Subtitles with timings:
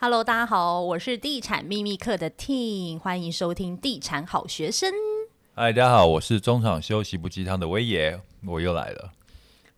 [0.00, 4.92] Hello，大家好，我是地产秘密课的 Team，欢迎收听地产好学生。
[5.56, 9.10] 嗨，大家好，我是中场休息不鸡汤的威爷，我又来了。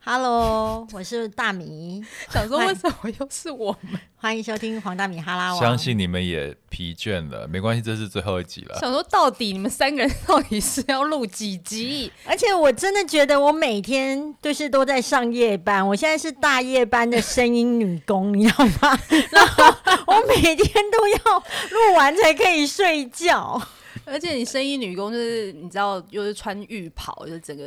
[0.02, 2.02] Hello，我是大米。
[2.32, 4.00] 想说为什么又是我们？
[4.16, 5.60] 欢迎收听黄大米哈拉王。
[5.60, 8.78] 相信你们也疲倦了，没关系，这是最后一集了。
[8.80, 12.10] 想说到底你们三个人到底是要录几集？
[12.24, 18.98] 而且我真的觉得我每天就是都在上夜班，我现在是大夜班的声音女工，你知道吗？
[19.30, 19.64] 然后
[20.06, 23.60] 我每天都要录完才可以睡觉。
[24.06, 27.64] 而且你声音女工就是你知道，又是穿浴袍，就是整个。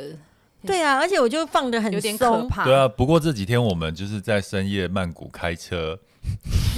[0.66, 2.64] 对啊，而且我就放的很，有点可怕。
[2.64, 5.98] 对啊，不过这几天我们就是在深夜曼谷开车，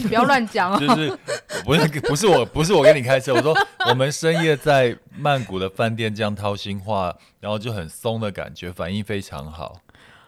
[0.02, 0.78] 你 不要乱讲哦。
[0.78, 1.18] 就是
[1.64, 3.56] 不是不是我不是我跟你开车，我说
[3.88, 9.80] 我们深夜在曼谷的饭店这样掏心话，然后就很松的感觉，反应非常好。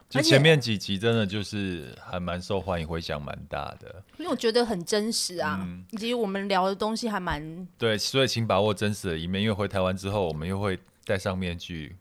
[0.08, 4.02] 就前面几集真的就是还蛮受欢迎，回响蛮大的。
[4.16, 7.68] 因为我觉得很真实啊，嗯、以及我们聊的东西还蛮……
[7.76, 11.94] 对，所以请把握真实的一面，因为回台湾之后，我们又会戴上面具。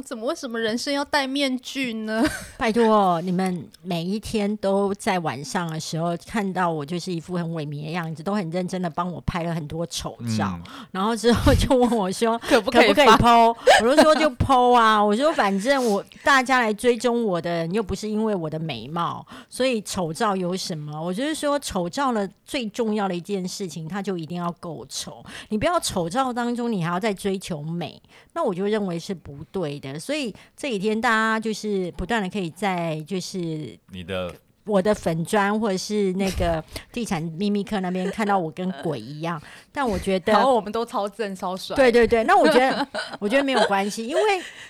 [0.00, 2.24] 啊，怎么为什么人生要戴面具呢？
[2.56, 13.54] 拜托你们每一天都在晚上的时候看到我，就是一副很萎靡的样子，都很认真的帮我拍了很多丑照，嗯、然后之后就问我说可不可以 po？
[13.82, 21.00] 我就说就 po 啊，我说反正我大家来追踪我的人又不是因为我的美貌，所以丑照有什么？
[21.00, 25.22] 我就是说丑照的最重要的一件事情，它就一定要够丑。
[25.50, 28.00] 你不要丑照当中你还要再追求美，
[28.32, 29.89] 那我就认为是不对的。
[29.98, 34.34] 所以这几天大家就是不断的可以在就是你的。
[34.64, 39.40] 我的粉砖或者是那个 地产秘密课那边看到我跟鬼一样，
[39.72, 42.86] 但我觉得，然后我们都超正超帅，对对对，那我觉得
[43.18, 44.22] 我觉得没有关系，因为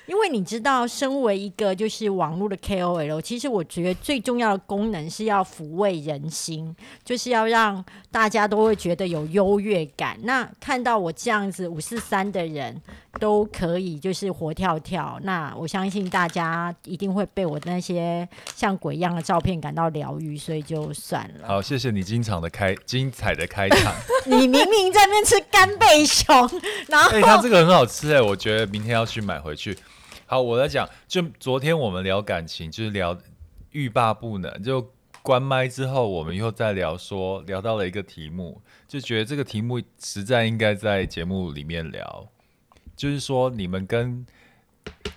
[0.07, 6.75] 因为你知道，身为一个就是网络的 KOL，其实我觉得最重要的功能是要抚慰人心，
[7.05, 10.17] 就是要让大家都会觉得有优越感。
[10.23, 12.81] 那看到我这样子五四三的人
[13.19, 19.80] 都可以就是活跳跳，那我相信大家一定会被我那些像鬼一样的照片感到。
[19.89, 21.49] 疗愈，所以就算了。
[21.49, 23.95] 好，谢谢你经常的开精彩的开场。
[24.27, 26.35] 你明明在那边吃干贝熊，
[26.89, 29.77] 然后哎、欸，它这个很好吃哎，我觉得明天要去买回去。
[30.27, 33.19] 好，我来讲，就昨天我们聊感情，就是聊
[33.71, 34.63] 欲罢不能。
[34.63, 34.93] 就
[35.23, 42.29] 关麦之后，我们又在聊说，聊到了一个题目，就觉得这个题目实在应该在节目里面聊。
[42.97, 44.25] 就是说，你们跟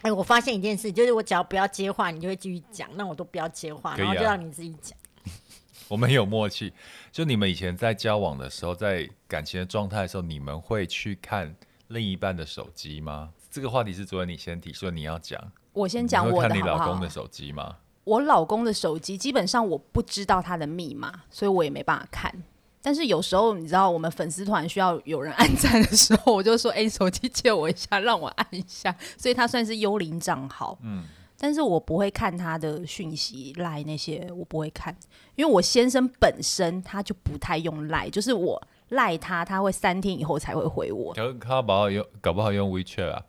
[0.01, 4.97] 哎、欸，我发现一件事，就是我只要不要接话，你就会继续讲，那我都不要接话，然后就让你自己讲。
[5.88, 6.73] 我们有默契。
[7.11, 11.56] 就你们以前在交往的时候，在感情的状态的时候，你们会去看
[11.88, 13.31] 另一半的手机吗？
[13.50, 15.39] 这个话题是昨天你先提，所以你要讲。
[15.73, 16.50] 我先讲我的好不好？
[16.50, 17.78] 看你老公的手机吗？
[18.03, 22.44] 我老公的手机基本上我不知道他的密码，所以我也没办法看。
[22.85, 30.77] 但是有时候你知道，我们粉丝团需要有人按赞的时候，我就说：“哎、欸，手机借我一下，让我按一下。”所以他算是幽灵账号。
[30.83, 31.05] 嗯，
[31.39, 34.94] 但是我不会看他的讯息赖那些，我不会看，
[35.35, 41.15] 因为我先生本身他就不太用赖，就是我赖他，他会三天以后才会回我。
[41.39, 43.23] 他不好用，搞不好用 WeChat 啊？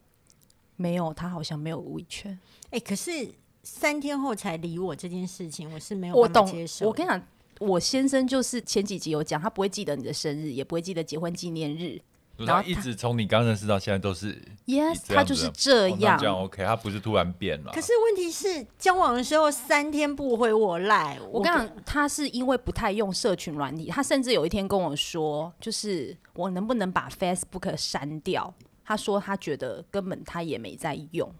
[0.75, 2.39] 没有，他好像没有 WeChat。
[2.71, 3.33] 哎、欸，可是
[3.63, 6.89] 三天后才理我这件事情，我是没有办法接受。
[6.89, 7.29] 我懂，我跟你讲。
[7.61, 12.01] 我先生就是前几集有讲，他不会记得你的生日，也不会记得结婚纪念日，
[12.37, 17.73] 然后一直从你刚认识到现在都是，yes，他就是这样，哦、这样 OK，他不是突然变了。
[17.73, 28.53] 可是问题是，交往的时候三天不回我赖，我跟你讲，他是因为不太用社群软体，他甚至有一天跟我说，就是我能不能把 Facebook 删掉？
[28.85, 31.33] 他说他觉得根本他也没在用，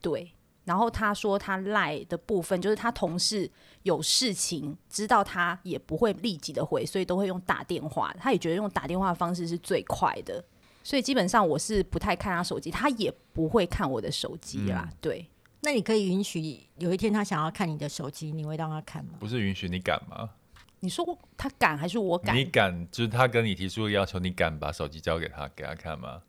[0.00, 0.33] 对。
[0.64, 3.50] 然后他说他赖的部分就是他同事
[3.82, 8.14] 有事情知道他也不会立即的回，所以都会用打电话。
[8.18, 10.42] 他也觉得用打电话的方式是最快的，
[10.82, 14.88] 所以基本上我是不太看他手机，他也不会看我的手机啦。
[14.90, 15.28] 嗯、对，
[15.60, 19.12] 那你可以允许有一天他想要看你的手机，你会让他看吗？
[19.20, 20.30] 不是允许，你敢吗？
[20.80, 22.36] 你说他敢还是我敢？
[22.36, 26.22] 你敢，就是他跟你提出的要求，你敢把手机交给他给他看吗？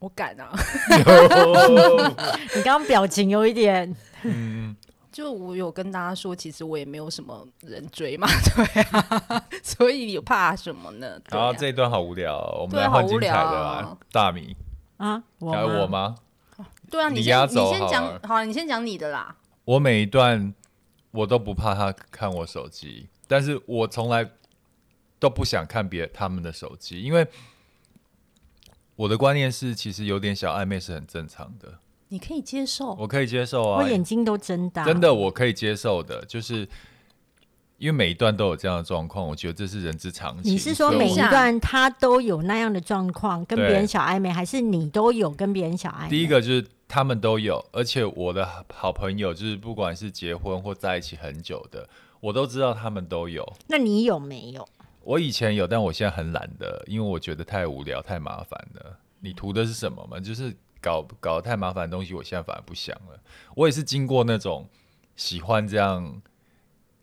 [0.00, 0.50] 我敢啊！
[2.56, 4.74] 你刚刚表情有一点，嗯，
[5.12, 8.26] 就我有跟大家说，其实我也没有什么人追嘛，
[8.56, 11.20] 对啊，所以有怕什么呢？
[11.28, 14.56] 然后、啊、这一段好无聊、哦，我们来换精彩的啦，大米
[14.96, 15.62] 啊，我吗？
[15.62, 16.16] 我吗？
[16.90, 19.36] 对啊，你先你先讲，好，你先讲你的啦。
[19.66, 20.54] 我每一段
[21.10, 24.30] 我都不怕他看我手机，但是我从来
[25.18, 27.28] 都不想看别他们的手机，因为。
[29.00, 31.72] 我的观念是，其实有点小暧昧是很正常的。
[32.08, 33.82] 你可以接受，我可以接受啊。
[33.82, 36.68] 我眼睛都睁大，真的我可以接受的，就是
[37.78, 40.52] 因为每一段都有这样的状况，我觉得这是人之常情。
[40.52, 46.10] 你是说每一段他都有那样的状况，跟别人小暧昧，还是你都有跟别人小暧昧？
[46.10, 51.88] 第一个就是他们都有，而且我的好朋友就是不管是结婚或在一起很久的，
[52.20, 53.50] 我都知道他们都有。
[53.66, 54.68] 那你有没有？
[55.02, 58.98] 我以前有，但我现在很懒的，因为我觉得太无聊、太麻烦了。
[59.20, 60.18] 你图的是什么嘛？
[60.20, 63.18] 就是搞搞得太麻烦的东西，我现在反而不想了。
[63.54, 64.66] 我也是经过那种
[65.16, 66.20] 喜欢这样。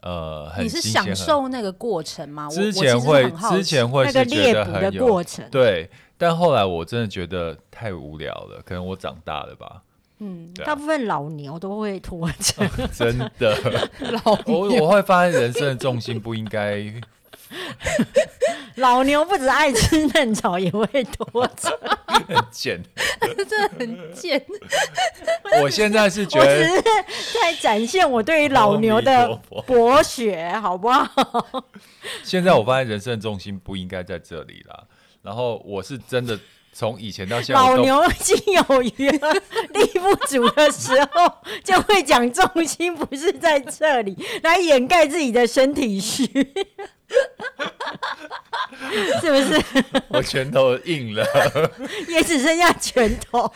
[0.01, 2.47] 呃，你是享受那个过程吗？
[2.49, 5.89] 之前会，之前会是觉得很有过程，对。
[6.19, 9.81] 但后来我真的觉得太无聊了，可能我长大了吧。
[10.19, 13.55] 嗯，啊、大部分老牛都会拖着，真的。
[14.23, 16.81] 老牛我我会发现人生的重心不应该。
[18.75, 21.79] 老牛不止爱吃嫩草，也会拖着。
[22.27, 22.81] 很贱，
[23.21, 24.44] 真的很贱。
[25.61, 26.81] 我现在是觉得，我只是
[27.39, 29.35] 在展现我对于老牛的
[29.65, 31.63] 博学，好不好？
[32.23, 34.88] 现在我发现人生的重心不应该在这里了。
[35.21, 36.39] 然后我是真的
[36.73, 39.19] 从以前到现在，老牛心有余力
[39.99, 41.31] 不足的时候，
[41.63, 46.25] 就会讲重心不是在这里，来掩盖自己的身体虚。
[49.21, 49.63] 是不是？
[50.09, 51.25] 我拳头硬了，
[52.07, 53.51] 也只剩下拳头。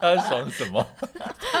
[0.00, 0.84] 他在爽什么？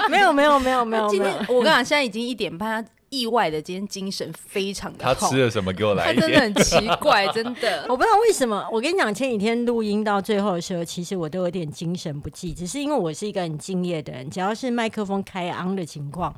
[0.08, 1.08] 没有，没有，没有，没有。
[1.08, 2.84] 今天我跟你讲，现在已经一点半。
[3.10, 5.14] 意外的，今天精神非常的好。
[5.14, 5.72] 他吃了什么？
[5.72, 6.20] 给我来一点。
[6.20, 7.84] 他真的很奇怪，真的。
[7.88, 8.66] 我不知道为什么。
[8.70, 16.34] 我跟你讲，前几天录音到最后的时候，其实我都有点精神不济，只是因为我是一个很敬业的人，只要是麦克风开 on 的情况，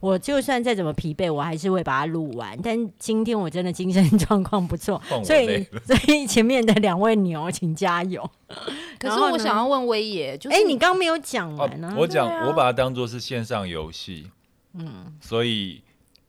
[0.00, 2.58] 我就算再怎么疲惫，我还是会把它录完。
[2.62, 8.30] 但今天我真的精神状况不错，所以 所以前面的两位牛，请加油。
[8.98, 11.92] 可是我想要问威爷，就是，哎，你刚刚没有讲完呢？
[11.98, 14.30] 我讲，我把它当做是线上游戏，
[14.74, 15.82] 嗯，所以。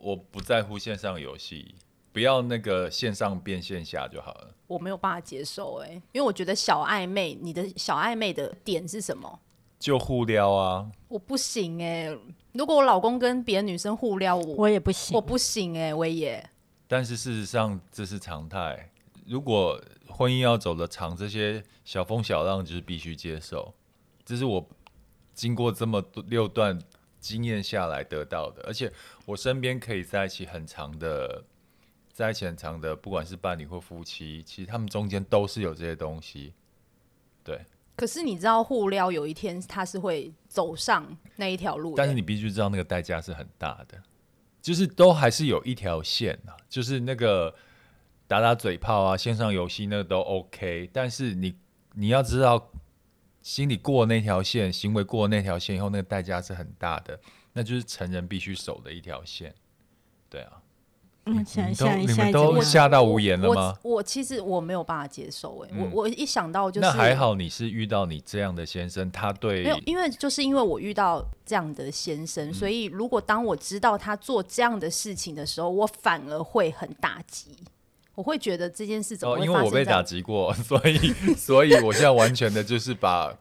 [0.04, 1.76] 我不在乎线上游戏，
[2.12, 4.54] 不要那个线上变线下就好了。
[4.68, 9.40] 我没有办法接受哎、欸，因为我觉得小暧昧，你的小暧昧的点是什么？
[9.80, 10.92] 就互撩啊！
[11.08, 12.20] 我不行哎、欸，
[12.52, 16.50] 如果我老公跟别的女生互撩，我我也不行，我不行哎、欸，威爷。
[16.86, 18.92] 但是事实上这是常态，
[19.26, 23.74] 如果婚姻要走得长，这些小风小浪就是必须接受。
[24.26, 24.68] 这是我
[25.34, 26.78] 经过这么多六段。
[27.24, 28.92] 经验下来得到的，而且
[29.26, 31.42] 我身边可以在一起很长的，
[32.12, 36.54] 在一起很长的，不管是伴侣或夫妻，其实他们中间都是有这些东西。
[37.46, 37.62] 对。
[37.96, 43.98] 可是你知道互撩有一天他是会走上那一条路，但是你必须知道那个代价是很大的，
[44.62, 47.56] 就是都还是有一条线啊，就是那个
[48.28, 51.56] 打打嘴炮啊，线上游戏那个都 OK，但是你
[51.94, 52.70] 你要知道。
[53.44, 57.20] 心里过那条线，行为过那条线以后，那个代价是很大的，
[57.52, 59.54] 那就是成人必须守的一条线。
[60.30, 60.62] 对啊，
[61.26, 63.78] 你们都吓到无言了吗？
[63.84, 77.58] 我，其实我没有办法接受、欸，哎、嗯，我我一想到就是，那还好你是遇到你这样的先生，他对，没有，因为就是因为我遇到这样的先生，嗯、所以如果当我知道他做这样的事情的时候，我反而会很打击。
[78.16, 79.36] 我会觉得这件事怎么？
[79.36, 80.98] 哦，因为我被打击过，所以
[81.36, 83.36] 所以我现在完全的就是把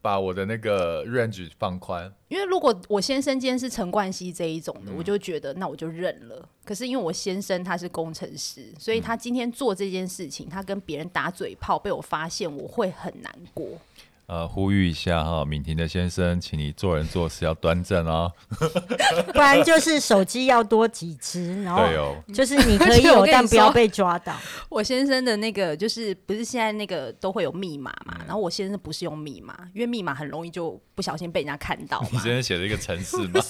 [0.00, 2.12] 把我的那个 range 放宽。
[2.28, 6.48] 因为如果我先生今天是陈冠希这一种的，嗯、我就觉得那我就认了。
[6.64, 13.66] 可是因为我先生他是工程师，所以他今天做这件事情，他跟别人打嘴炮被我发现，我会很难过。
[14.26, 18.32] 呃，呼吁一下哈，敏婷的先生，请你做人做事要端正哦，
[19.34, 21.82] 不然就是手机要多几只，然后
[22.32, 24.34] 就是你可以有，但不要被抓到。
[24.70, 28.16] 我先生的那个就是不是现在那个都会有密码嘛？
[28.26, 32.02] 然后我先生不是用密码，因为密码很容易就不小心被人家看到。
[32.10, 33.40] 你先生写了一个程式吗？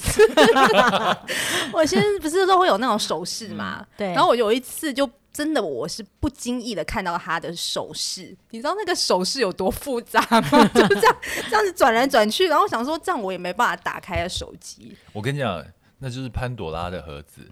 [1.72, 3.86] 我先生不是都会有那种手势嘛？
[3.96, 4.08] 对。
[4.08, 5.08] 然后我有一次就。
[5.34, 10.64] 真的，我是不经意的看到他的手势，你知道那个手势有多复杂吗？
[10.72, 11.16] 就这样
[11.50, 14.96] 这样子转来转去，然后想说这样我也没办法打开手机。
[15.12, 15.62] 我跟你讲，
[15.98, 17.42] 那就是潘朵拉的盒子，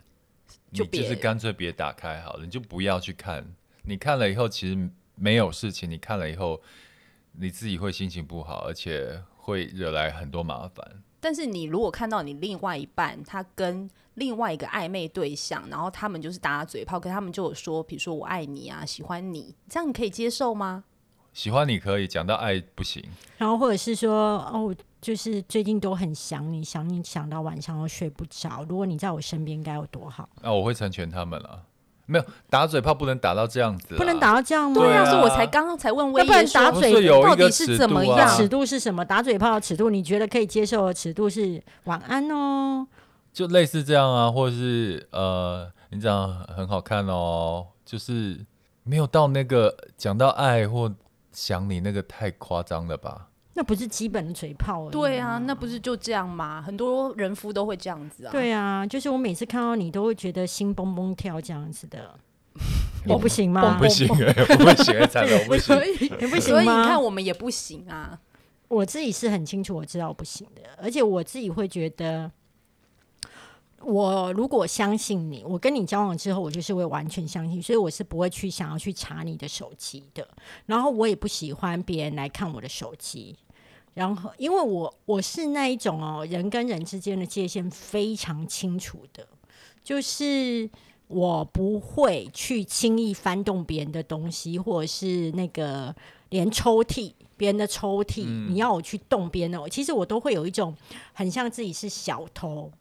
[0.73, 3.45] 就别就是干脆别打开好了，你就不要去看。
[3.83, 5.91] 你看了以后，其实没有事情。
[5.91, 6.63] 你看了以后，
[7.33, 11.03] 你自己会心情不好，而且会惹来很多麻烦。
[11.23, 20.83] 但是你如果看到你另外一半，他跟另外一个暧昧对象，然后他们就是打打嘴炮，可他们就有说，比如说我爱你啊，喜欢你，这样你可以接受吗？
[21.33, 23.01] 喜欢你可以，讲到爱不行。
[23.39, 28.67] 然后或者是说，哦，就是最近都很想你，想你想到晚上都睡不着。
[28.69, 30.29] 如果你在我身边，该有多好？
[30.43, 31.65] 那、啊、我会成全他们了。
[32.07, 34.81] 没有打嘴炮，不能打到这样子，不能打到这样吗？
[34.81, 38.29] 对啊，所以我才刚刚才问威爷，不然打嘴到底是怎么样？
[38.37, 39.05] 尺度是什么？
[39.05, 42.87] 打嘴炮的尺度，你觉得可以接受的尺度是晚安哦，
[43.33, 48.45] 就类似这样啊，或者是呃，你这样很好看哦，就是
[48.83, 50.93] 没有到那个讲到爱或
[51.33, 53.29] 想你那个太夸张了吧？
[53.55, 54.91] 那不是基本的嘴炮而已。
[54.93, 56.63] 对啊，那不是就这样吗？
[56.63, 58.33] 很多人夫都会这样子啊。
[58.33, 62.15] 对啊，就是我每次看到你都会觉得心蹦蹦跳这样子的。
[63.09, 63.75] 我不行吗？
[63.75, 65.77] 我不行哎，我不行，惨了，我不行。
[66.21, 66.63] 你不行吗？
[66.63, 68.19] 所以你看，我们也不行啊。
[68.69, 72.31] 我自己是很清楚，我知道我不行的，而且我自己会觉得，
[73.85, 80.27] 我如果相信你，我跟你交往之后，我就是会完全相信，所以我是不会去想要去查你的手机的。
[80.67, 83.37] 然后我也不喜欢别人来看我的手机。
[83.95, 89.27] 然后，因为我我是那一种哦，人跟人之间的界限非常清楚的，
[89.85, 90.71] 就是。
[91.09, 95.95] 我不会去轻易翻动别人的东西，或者是那个
[96.31, 100.75] 连抽屉，别人的抽屉，嗯、你要我去动别人的，其实我都会有一种
[101.13, 102.73] 很像自己是小偷，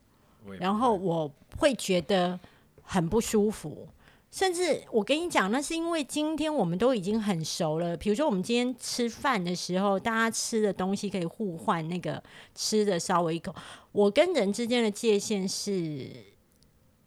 [0.59, 2.39] 然后我会觉得
[2.81, 3.87] 很不舒服。
[4.29, 7.97] 甚至我跟你讲，那是因为今天我们都已经很熟了。
[7.97, 12.23] 比如说，我们今天吃饭的时候，大家吃的东西可以互换，那个
[12.55, 13.53] 吃的稍微一口。
[13.91, 16.31] 我跟人之间的界限是。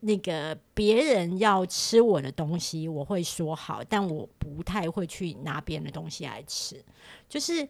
[0.07, 6.85] 那个别人要吃我的东西，我会说好，但我不太会去拿别人的东西来吃。
[7.27, 7.67] 就是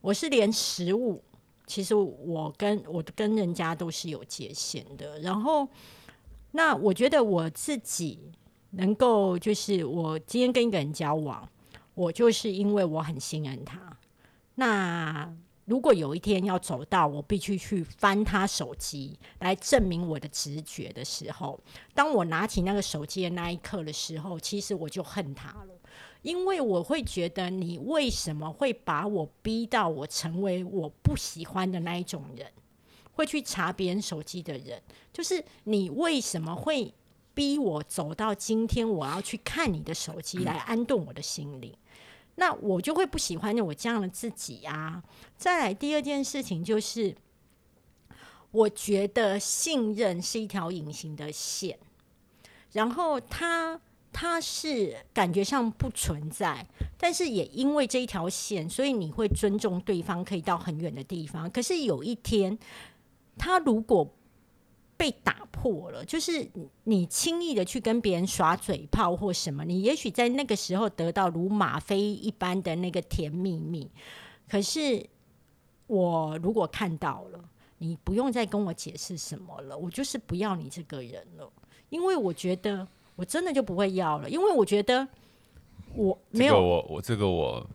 [0.00, 1.22] 我是连食物，
[1.66, 5.18] 其实我跟我跟人家都是有界限的。
[5.20, 5.68] 然后，
[6.52, 8.32] 那我觉得我自己
[8.70, 11.48] 能够，就是我今天跟一个人交往，
[11.94, 13.78] 我就是因为我很信任他。
[14.54, 15.34] 那。
[15.66, 21.58] 如果有一天要走到我必须去翻他手机来证明我的直觉的时候，
[21.92, 25.75] 当我拿起那个手机的那一刻的时候，其实我就恨他了，
[26.26, 32.50] 因为我会觉得你为什么会把我逼到我成为我不喜欢的那一种人，
[33.12, 36.92] 会去查别人手机的人，就是你为什么会
[37.32, 41.72] 逼我走到今天我要去看你的手机来安顿我的心灵？
[42.34, 45.04] 那我就会不喜欢我这样的自己啊！
[45.36, 47.14] 再来第二件事情就是，
[48.50, 51.78] 我觉得信任是一条隐形的线，
[52.72, 53.80] 然后他
[54.18, 61.50] 它是感觉上不存在，但是也因为这一条线，所以你会尊重对方可以到很远的地方。
[61.50, 62.58] 可是有一天，
[63.36, 64.10] 他如果
[64.96, 66.48] 被打破了，就是
[66.84, 73.86] 你轻易的去跟别人耍嘴炮或什么，你也许在那个时候得到如吗啡一般的那个甜蜜蜜。
[74.48, 75.06] 可是
[75.86, 77.44] 我如果看到了，
[77.76, 81.52] 你不用再跟我解释什么了，我就是不要你这个人了，
[81.90, 85.08] 因为我觉得我真的就不会要了，因为我觉得
[85.94, 87.66] 我没有这个我我这个我。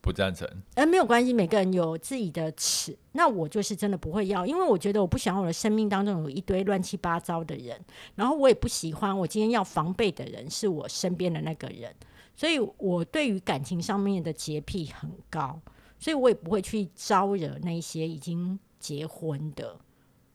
[0.00, 2.96] 不赞成，呃没有关系，每个人有自己的尺。
[3.12, 7.78] 那我就是真的不会要，因为我觉得我不想我的生命当中有一堆乱七八糟的人，
[8.14, 11.94] 然后我也不喜欢我今天要防备的人是我身边的那个人，
[12.34, 15.60] 所以我对于感情上面的洁癖很高，
[15.98, 19.76] 所以我也不会去招惹那些已经结婚的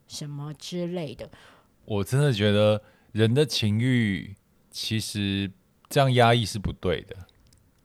[0.07, 1.27] 什么之类的。
[1.85, 2.79] 我真的觉得
[3.13, 4.35] 人的情欲
[4.71, 5.51] 其实
[5.87, 7.15] 这样压抑是不对的。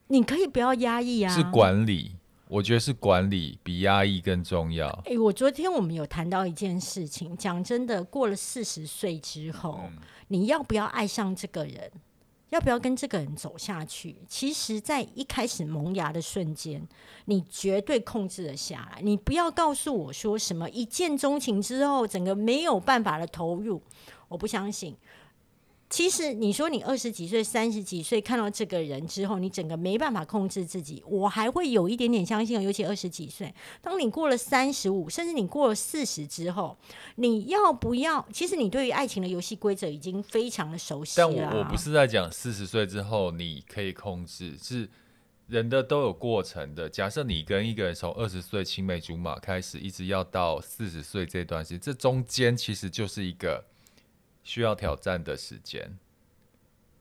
[0.07, 1.29] 你可以不要压抑啊！
[1.31, 2.15] 是管理，
[2.47, 4.89] 我觉得是管理比压抑更重要。
[5.05, 11.91] 哎、欸，我昨天我们有谈到一件事情，讲真的，过了四十岁之后，嗯、你要不要爱上这个人？
[12.49, 14.15] 要不要跟这个人走下去？
[14.27, 16.81] 其实，在一开始萌芽的瞬间，
[17.25, 19.03] 你绝对控制了下来。
[19.03, 23.79] 你不要告诉我说什么一见钟情之后，整个没有办法的投入，
[24.27, 24.97] 我不相信。
[25.89, 32.61] 其实你说你二十几岁、三十几岁看到这个人之后，你整个没办法控制自己，我还会有一点点相信。
[32.61, 36.77] 尤其二十几岁，当你过了三十五，甚至你过了四十之后，
[37.15, 38.23] 你要不要？
[38.31, 41.27] 其实你对于爱情的游戏规则已经非常的熟悉了。
[41.27, 44.87] 但我我不是在讲四十岁之后你可以控制，是
[45.47, 46.87] 人的都有过程的。
[46.87, 53.65] 假设你跟一个人从二十岁青梅竹马开始，一直要到四十岁这段时间，这中间其实就是一个。
[54.49, 55.99] 需要挑战的时间，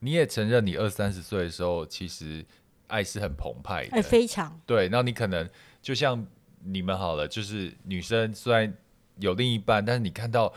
[0.01, 2.45] 你也承认，你二三十岁的时候，其实
[2.89, 4.91] 爱是很澎湃的，欸、非常对。
[4.91, 5.49] 那你可能
[5.81, 6.27] 就像
[6.63, 8.77] 你们好了，就是女生虽然
[9.17, 10.53] 有另一半，但是你看到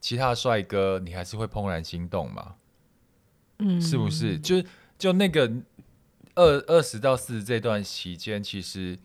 [0.00, 2.54] 其他帅哥，你还是会怦然心动嘛？
[3.58, 4.38] 嗯，是不是？
[4.38, 4.62] 就
[4.96, 5.52] 就那个
[6.36, 8.96] 二二十到四十这段期间，其实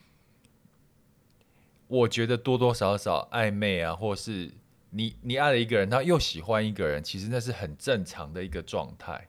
[1.88, 4.52] 我觉得多多少少暧昧啊，或是。
[4.98, 9.28] 你你爱了一个人，他又喜欢一个人，其实那是很正常的一个状态。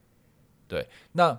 [0.66, 1.38] 对，那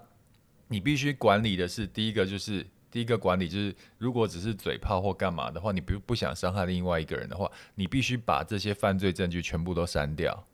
[0.67, 10.45] 你必须管理的是第一个，就是第一个管理就是，如果只是嘴炮或干嘛的话，你不不想伤害另外一个人的话，你必须把这些犯罪证据全部都删掉。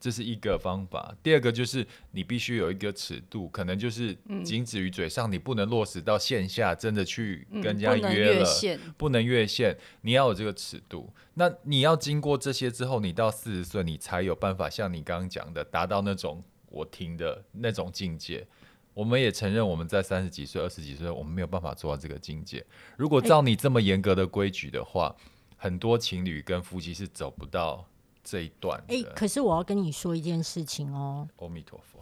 [0.00, 1.14] 这是一个方法。
[1.22, 11.12] 第二个就是你必须有一个尺度，可能就是仅止于嘴上，嗯、你不能落实到线下，真的去跟人家约了，嗯、不能越线，不能越线，你要有这个尺度。
[11.34, 18.46] 那你要经过这些之后，你到四十岁，你才有办法像你刚刚讲的，达到那种我听的那种境界。
[18.92, 22.64] 我们也承认，我们在三十几岁、二十几岁，我们没有办法做到这个境界。
[22.96, 25.24] 如果照你这么严格的规矩的话，欸、
[25.56, 27.86] 很多情侣跟夫妻是走不到
[28.22, 28.78] 这一段。
[28.88, 31.28] 哎、欸，可是我要跟你说一件事情哦。
[31.38, 31.98] 阿弥陀佛，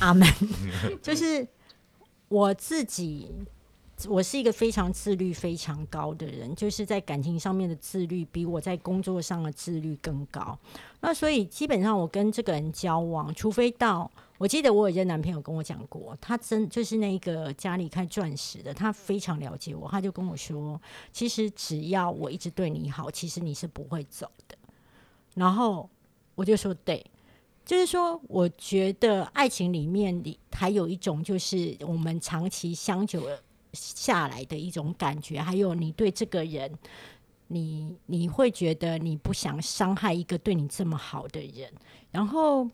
[0.00, 0.26] 阿门。
[1.02, 1.46] 就是
[2.28, 3.30] 我自己，
[4.08, 10.58] 我是一个非常自律、非常高的人，就是在感情上面的自律，比我在工作上的自律更高。
[11.00, 14.10] 那所以基本上，我跟这个人交往，除非到。
[14.38, 20.78] 我记得我有一个男朋友跟我讲过，他真就是那个家里开钻石的，他非常了解我，他就跟我说，
[21.10, 24.54] 其实只要我一直对你好，其实你是不会走的。
[25.36, 25.88] 然后
[26.34, 27.06] 我就说，对，
[27.64, 33.22] 就是说，我觉得爱情里面里还有一种，就是我们长期相久
[33.72, 36.76] 下来的一种感觉，还有你对这个人，
[37.46, 41.72] 你你会觉得你不想伤害一个对你这么好的人，
[42.10, 42.68] 然后。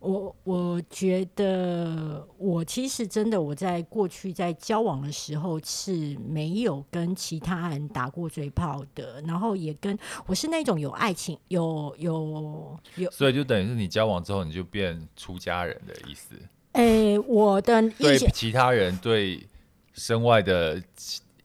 [0.00, 16.34] 我我觉得，我其实真的，我在过去在交往的时候是没有跟其他人打过嘴炮的，然后也跟我是那种有爱情、有有有，所以就等于是你交往之后你就变出家人的意思。
[16.72, 19.46] 哎、欸，我的对其他人对
[19.92, 20.82] 身外的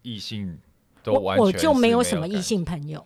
[0.02, 0.58] 异性
[1.04, 3.06] 都完全我，我就没有什么异性朋友。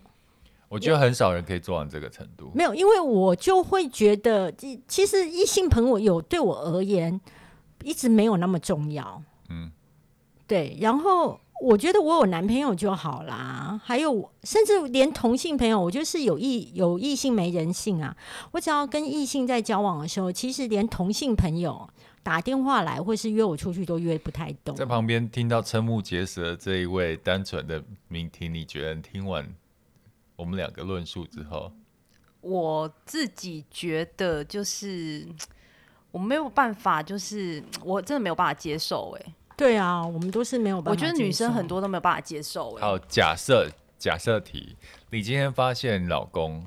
[0.70, 2.52] 我觉得很少人可以做到这个程度。
[2.54, 4.54] 没有，因为我就会觉得，
[4.88, 7.20] 其实异性朋友有对我而言
[7.84, 9.22] 一直没有那么重要。
[9.50, 9.72] 嗯，
[10.46, 10.78] 对。
[10.80, 13.82] 然后我觉得我有男朋友就好啦。
[13.84, 18.16] 还有，甚至连同性朋友，我就是有异有异性没人性啊。
[18.52, 21.90] 我只要跟异性在交往的时候，其实连同性朋友
[22.22, 24.76] 打电话来或是约我出去都约不太动。
[24.76, 29.52] 在旁边听到瞠目结舌这一位单纯的聆听，你觉得听完？
[30.40, 31.70] 我们两个论述之后，
[32.40, 35.28] 我自己觉得就是
[36.12, 39.14] 我没有办法，就是我真的没有办法接受。
[39.20, 40.92] 哎，对啊，我们都是没有办法。
[40.92, 42.74] 我觉得女生很多都没有办法接受。
[42.78, 44.78] 哎，好，假设假设题，
[45.10, 46.66] 你今天发现你老公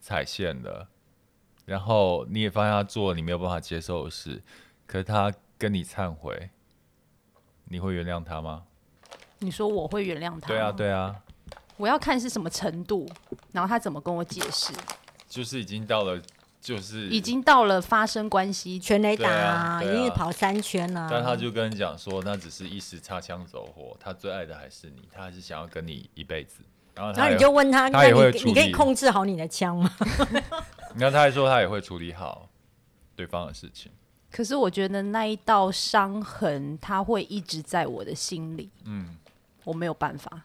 [0.00, 0.88] 踩线了，
[1.66, 4.42] 然后你也发现他做你没有办法接受的事，
[4.86, 6.48] 可是他跟你忏悔，
[7.66, 8.64] 你会原谅他吗？
[9.40, 10.48] 你说我会原谅他？
[10.48, 11.22] 对啊，对啊。
[11.80, 13.08] 我要看是什么程度，
[13.52, 14.70] 然后他怎么跟我解释。
[15.26, 16.20] 就是已经到了，
[16.60, 21.08] 就是已经到了发生关系，全雷达，啊啊、已经跑三圈了。
[21.10, 26.62] 但他就跟你讲说，那只是一时擦枪走火，他最爱的还是你，他还是想要跟你一辈子。
[26.94, 29.90] 然后他，然后你就问他，他也会你，你可以控制好你的枪吗？
[30.92, 32.46] 你看，他还说他也会处理好
[33.16, 33.90] 对方的事情。
[34.30, 38.68] 可是我觉得那一道伤痕，他会一直在我的心里。
[38.84, 39.16] 嗯，
[39.64, 40.42] 我没有办法。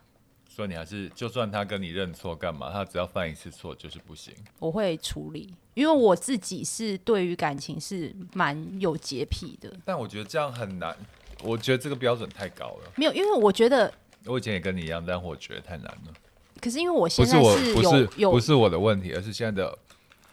[0.55, 4.33] 所以你还是，就算他跟你认错干嘛，他只要犯一次错就是不行。
[4.57, 9.69] 我会处理，因为我自己是对于感情是蛮有洁癖的。
[9.83, 10.95] 但我觉得这样很难，
[11.43, 12.89] 我觉得这个标准太高了。
[12.95, 13.93] 没有，因为我觉得
[14.25, 16.13] 我以前也跟你一样，但我觉得太难了。
[16.61, 19.77] 可是因为我现在是有不是我不是有不是我的问题，而是现在的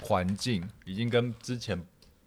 [0.04, 1.85] 环境已经跟之前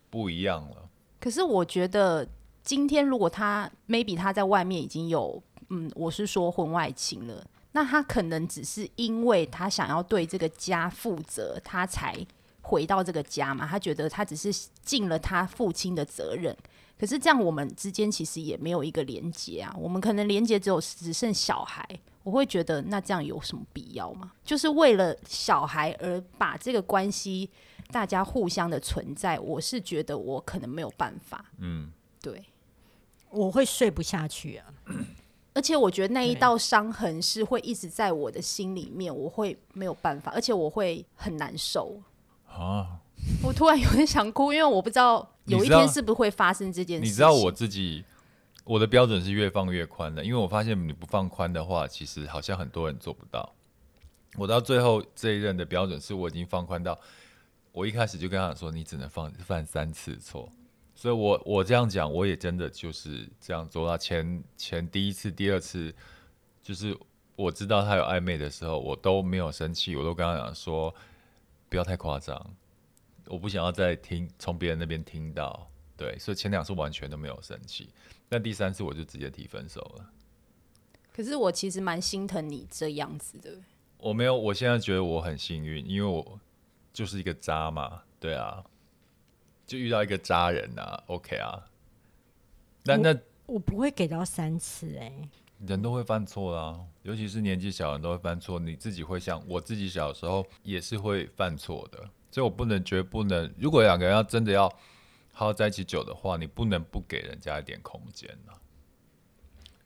[0.09, 0.89] 不一样了。
[1.21, 2.27] 可是我觉得
[2.61, 7.41] 今天如果他 maybe 他在外面已经有嗯，我是说婚外情了。
[7.75, 12.15] 那他可能只是因为他想要对这个家负责，他才
[12.61, 13.67] 回到这个家嘛。
[13.67, 14.49] 他觉得他只是
[14.81, 16.55] 尽了他父亲的责任。
[16.97, 19.75] 可是这样，我们之间其实也没有一个连接啊。
[19.77, 21.85] 我们可能连接只有只剩小孩。
[22.23, 24.31] 我会觉得，那这样有什么必要吗？
[24.45, 27.49] 就是为了小孩而把这个关系
[27.91, 31.43] 大家互相的存在，我是觉得我可能没有办法。
[31.57, 32.41] 嗯，对，
[33.31, 34.65] 我会睡不下去啊。
[35.55, 41.97] 而且我觉得那一道伤痕是会一直在我的心里面，我会没有办法，而且我会很难受
[42.45, 42.99] 啊！
[43.41, 47.05] 我突然有点想哭，因为我不知道有一天是不是会发生这件事。
[47.05, 48.03] 你知道我自己，
[48.65, 53.55] 我的标准是越放越宽的，因为我发现你不放宽的话，其实好像很多人做不到。
[54.37, 56.99] 我到最后这一任的标准是我已经放宽到，
[57.71, 60.49] 我一开始就跟他说，你只能放犯三次错。
[61.05, 63.95] 所以我，我我这样讲，我也真的就是这样做到。
[63.95, 65.93] 前前第一次、第二次，
[66.63, 66.97] 就是
[67.35, 70.91] 我知道他有暧昧的时候，我都没有生气，我都跟他讲说，
[71.69, 72.55] 不要太夸张，
[73.27, 75.69] 我不想要再听从别人那边听到。
[75.95, 77.89] 对，所以前两次完全都没有生气，
[78.27, 80.09] 但第三次我就直接提分手了。
[81.13, 83.51] 可是我其实蛮心疼你这样子的。
[83.99, 86.39] 我没有，我现在觉得我很幸运，因为我
[86.91, 88.01] 就是一个渣嘛。
[88.19, 88.63] 对啊。
[89.65, 91.63] 就遇到一个渣人啊，OK 啊。
[92.83, 95.29] 那那我不会给到三次哎、欸。
[95.65, 98.59] 人都会犯错啦，尤其是年纪小的人都会犯错。
[98.59, 101.97] 你自己会想，我自己小时候也是会犯错的，
[102.29, 103.51] 所以我不能绝不能。
[103.57, 104.67] 如果两个人要真的要
[105.31, 108.59] 好好在一起久的话，你不能不给人家一点空间啊。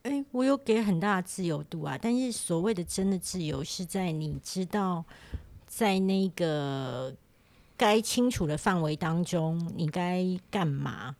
[0.01, 5.05] 哎、欸，我有给很大的自由度啊，但是所谓的真的自由，是在你知道
[5.67, 7.15] 在那个
[7.79, 11.15] 该清楚的范围当中，你该干嘛。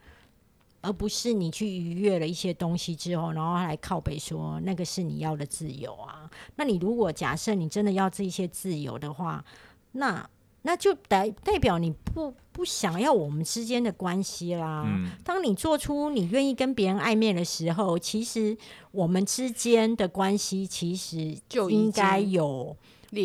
[0.81, 6.31] 而不是你去逾越了一些东西之后，然后来靠北说那个是你要的自由啊。
[6.55, 9.43] 那你如果假设你真的要这些自由的话，
[9.91, 10.29] 那
[10.61, 14.85] 那就代代表你不不想要我们之间的关系啦。
[14.87, 15.09] 嗯。
[15.21, 18.57] 当你做出你愿意跟别人暧昧的时候，其实
[18.91, 22.73] 我们之间的关系其实就应该有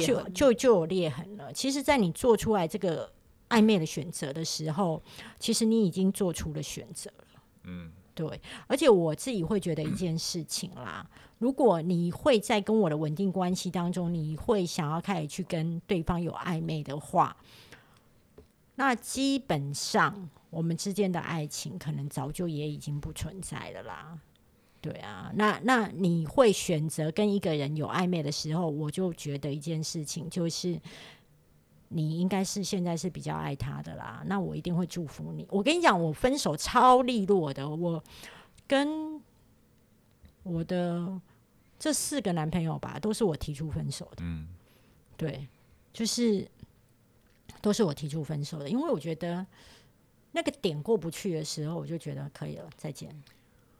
[0.04, 1.52] 就就就有裂痕了。
[1.52, 3.12] 其实，在你做出来这个
[3.54, 5.00] 暧昧的选择的时候，
[5.38, 7.42] 其实你已经做出了选择了。
[7.62, 17.36] 嗯，对，而且我自己会觉得一件事情啦，如果你会在跟我的稳定关系当中，你会想要开始去跟对方有暧昧的话，
[18.74, 24.18] 那基本上我们之间的爱情可能早就也已经不存在了啦。
[24.80, 30.78] 对啊，那那你会选择跟一个人有暧昧的时候，我就觉得一件事情就是。
[31.88, 35.46] 你应该是现在是比较爱他的啦，那我一定会祝福你。
[35.50, 38.02] 我跟你讲，我分手超利落的，我
[38.66, 39.20] 跟
[40.42, 41.20] 我的
[41.78, 44.22] 这四个男朋友吧，都是我提出分手的。
[44.22, 44.48] 嗯，
[45.16, 45.46] 对，
[45.92, 46.48] 就是
[47.60, 49.46] 都是我提出分手的，因为我觉得
[50.32, 53.14] 那个点过不去的时候，我就觉得可以了，再见。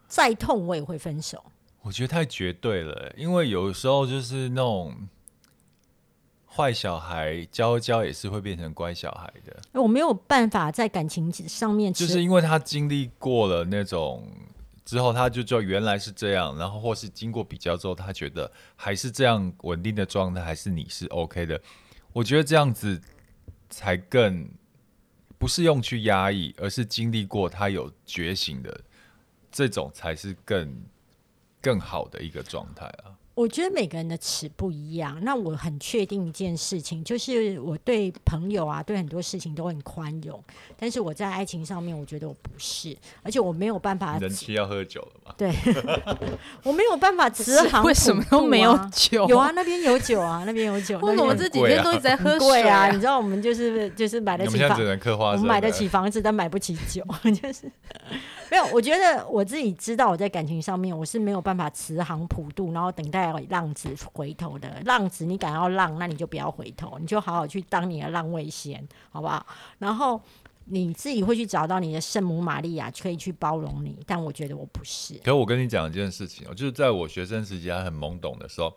[0.06, 1.44] 再痛我也会分手。
[1.82, 4.94] 我觉得太绝对了，因为有时候就是那种。
[6.56, 9.80] 坏小孩娇娇也是会变成乖小孩的。
[9.80, 14.24] 我没有办法在感情上面，就是因为他经历过了那种
[14.84, 21.60] 之后，他就知道原来是这样，然后或是经过比较之后，他觉得还是这样稳定的状态，还是你是 OK 的。
[22.12, 23.00] 我觉得这样子
[23.68, 24.48] 才更
[25.38, 28.80] 不是用去压抑，而是经历过他有觉醒的
[29.50, 30.84] 这种，才是更
[31.60, 33.13] 更好的一个状态啊。
[33.34, 35.18] 我觉得每个人的尺不一样。
[35.22, 40.42] 那我很确定一件事情，就是我对朋友啊，对很多事情都很宽容。
[40.78, 44.18] 但是我在爱情上面，我觉得我不是，而且我没有办法。
[44.18, 45.34] 人妻要喝酒了吗？
[45.36, 45.52] 对，
[46.62, 47.82] 我没有办法直行、啊。
[47.82, 49.26] 为什么都没有酒？
[49.28, 50.98] 有啊，那边有酒啊，那边有酒。
[51.02, 52.88] 为什么这几天都一直在喝水啊？
[52.90, 54.78] 你知道，我们就是就是买得起房，
[55.32, 57.04] 我们买得起房子，但买不起酒，
[57.42, 57.70] 就是。
[58.50, 64.82] 没有，我觉得我自己知道，我在感情上面我是没有办法慈航普渡，然后等待浪子回头的。
[64.84, 69.46] 浪子，你敢要浪，那你就不要回头，你就好好去当你的浪味仙，好不好？
[69.78, 70.20] 然后
[70.66, 73.98] 你自己会去找到你的圣母玛利亚，可以去包容你。
[74.06, 75.14] 但我觉得我不是。
[75.24, 78.74] 可我跟你讲一件事情哦，就是在我学生时期还很懵懂的时候，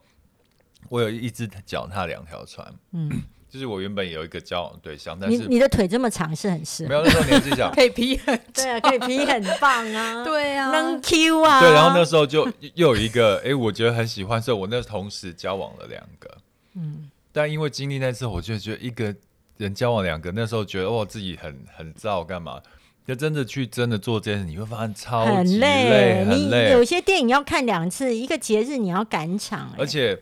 [0.89, 2.73] 我有一只脚踏两条船。
[2.91, 3.23] 嗯。
[3.49, 16.37] 就是我原本有一个交往对象，但是你，你的腿这么长是很适合，没有那时候年纪小， 可以劈很对啊，可以劈很棒啊， 对啊，能 Q 啊，对，然后那时候就又有一个，哎、欸，我觉得很喜欢，所以我那同时交往了两个，
[16.75, 19.15] 嗯，但因为经历那次，我就觉得一个
[19.55, 22.61] 人交往两个，那时候觉得哦自己很很燥，干嘛？
[23.07, 26.65] 就真的去真的做这件事，你会发现超级累，累很累。
[26.65, 30.19] 你有些电影要看两次，一个节日你要赶场，而且。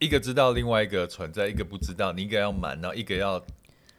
[0.00, 2.10] 一个知道另外一个存在，一个不知道。
[2.12, 3.40] 你一个要瞒，然后一个要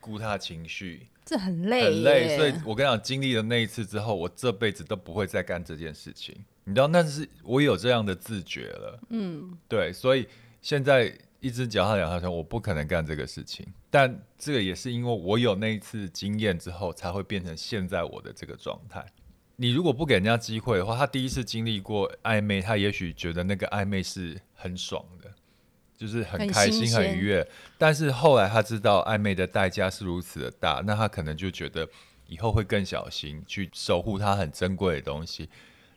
[0.00, 2.36] 顾他情绪，这很累，很累。
[2.36, 6.34] 所以我跟你讲，经历了那一次之后，我这辈子都不会再干这件事情。
[6.64, 9.00] 你知道，那是我有这样的自觉了。
[9.10, 9.92] 嗯，对。
[9.92, 10.26] 所以
[10.60, 13.64] 现在一只脚踏两条船，我不可能干这个事情。
[13.88, 19.06] 但这个也是因为我有那一次经验之后，才会变成现在我的这个状态。
[19.54, 25.21] 你如果不给人家机会的话，他第一次经历过暧昧，他也许觉得那个暧昧是很爽的。
[26.02, 31.88] 就是很开心很，很愉悦，但是后来他知道暧昧的代价是如此的大，那他可能就觉得
[32.26, 35.48] 以后会更小心去守护他很珍贵的东西。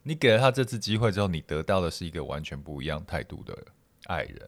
[0.04, 3.58] 你给了他这次机会之后，你得到的是一个完全不一样态度的
[4.06, 4.40] 爱人。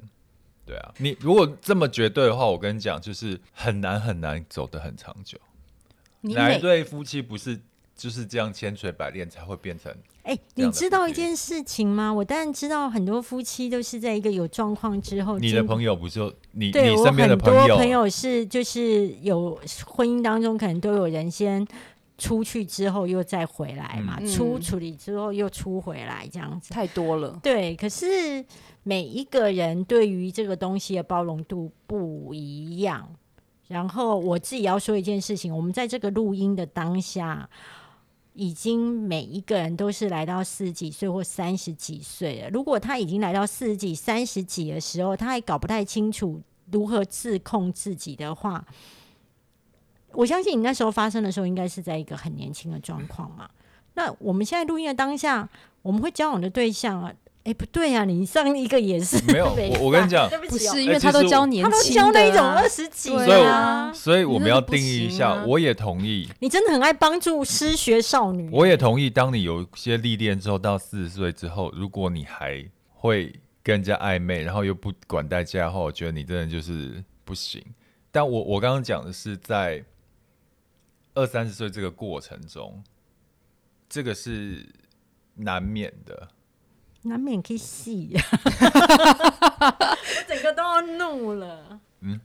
[0.63, 5.39] 对啊，你如果这么绝对的话，我跟你讲，就是很难很难走得很长久。
[6.21, 7.59] 哪一对夫妻不是？
[7.95, 9.91] 就是这样千锤百炼才会变成。
[10.27, 12.13] 哎、欸，你知道一件事情吗？
[12.13, 15.39] 我当然知道，很多夫妻都是在一个有状况之后。
[15.39, 16.69] 你的朋友不就你？
[16.69, 21.65] 对，你身边的朋友，我很多朋友是就是有婚姻当中可能都有人先
[22.17, 27.39] 出去之后又再回来嘛，嗯、出处理之后又出回来这样子，太多了。
[27.41, 28.43] 对，可是
[28.83, 33.07] 每一个人对于这个东西的包容度不一样。
[33.69, 37.49] 然后我自己要说一件事情，我们在这个录音的当下，
[38.38, 42.50] 已经每一个人都是来到四十几岁或三十几岁了。
[42.52, 46.39] 如果他已经来到四十几、三十几的时候，他还搞不太清楚
[46.71, 48.63] 如何自控自己的话，
[50.12, 53.50] 我相信你那时候发生的时候，应该是在一个很年轻的状况嘛。
[53.95, 55.50] 那我们现在录音的当下，
[55.82, 57.12] 我们会交往的对象啊。
[57.47, 59.45] 哎，不对呀、啊，你上一个也是没有。
[59.45, 63.89] 我我跟你讲，不是因为他都教年轻、啊，他都教那一种二十几岁啊。
[63.93, 66.29] 所以我们要定义一下，我也同意。
[66.39, 68.49] 你真的很爱帮助失学少女。
[68.51, 73.33] 我也同意，当你有一些历练之后，到四十岁之后，如果你还会
[73.63, 77.63] 跟人家暧昧，然后又不管代价的话，我觉得你真的就是不行。
[78.12, 79.81] 但我我刚刚讲的是在
[81.13, 82.83] 二三十岁这个过程中，
[83.88, 84.67] 这个是
[85.36, 86.27] 难免的。
[87.03, 89.88] 难免去戏呀我，
[90.27, 91.79] 整个都要怒了。
[92.01, 92.19] 嗯，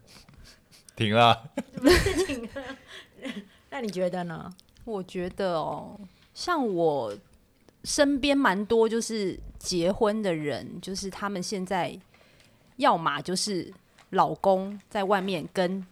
[0.97, 2.77] 停了，不是停了。
[3.71, 4.53] 那你觉得呢？
[4.85, 5.99] 我觉得哦，
[6.35, 7.17] 像我
[7.85, 11.97] 身边蛮多就是结婚的人，就是他们现在
[12.77, 13.73] 要么就是
[14.11, 15.87] 老公在外面跟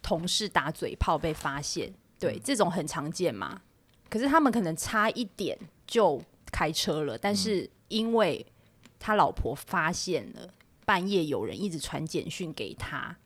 [0.00, 3.60] 同事打嘴炮被发现，对，这种很常见嘛。
[4.08, 7.68] 可是他们可能差一点就开车了，但是。
[7.88, 8.46] 因为
[8.98, 10.48] 他老婆发现了
[10.84, 13.16] 半夜有人一直传简讯给他，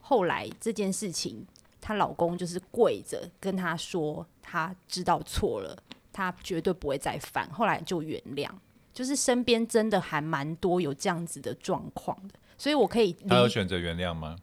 [0.00, 1.46] 后来这件事情，
[1.80, 5.76] 她老公就是跪着跟她说，他知道错了，
[6.12, 8.48] 他绝对不会再犯，后来就原谅。
[8.94, 13.12] 就是身边真的还蛮多有这样子的状况的，所以我可以。
[13.12, 14.36] 他有选择原谅吗？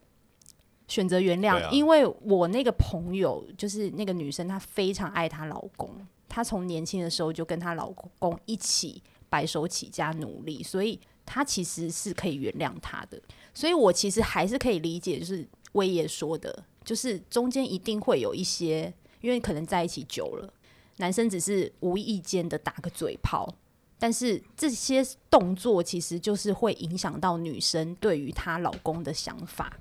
[0.87, 5.89] 选择原谅，啊，因为我那个朋友就是那个女生，她非常爱她老公，
[6.29, 9.01] 她从年轻的时候就跟她老公一起。
[9.35, 13.21] 白手起家努力，所以他其实是可以原谅他的。
[13.53, 20.53] 所以我其实还是可以理解，就是威爷说的，就是中间一定会有一些，因为可能在一起久了，
[20.99, 23.53] 男生只是无意间的打个嘴炮，
[23.99, 29.77] 但是这些动作其实就是会影响到女生对于她老公的想法。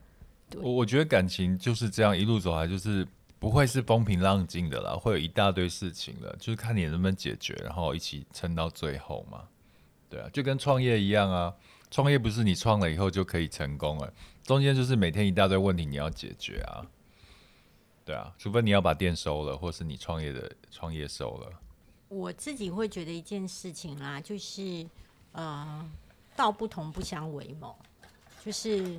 [0.57, 3.07] 我我觉得感情就是这样一路走来，就是。
[3.44, 9.46] 不会是风平浪静的啦，会有一大堆事情的，就是看你能不能解决，然后一起撑到最后嘛。
[10.09, 11.54] 对啊，就跟创业一样啊，
[11.90, 14.11] 创业不是你创了以后就可以成功了，
[14.44, 16.87] 中间就是每天一大堆问题你要解决啊。
[18.02, 21.52] 对啊，除非你要把店收了，或是你创业的创业收了。
[22.09, 24.87] 我自己会觉得一件事情啦，就是
[25.33, 25.87] 呃，
[26.35, 27.76] 道不同不相为谋，
[28.42, 28.98] 就是。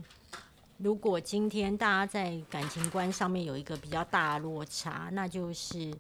[0.78, 5.96] 如果今天大家在感情观上面有一个比较大的落差，那就是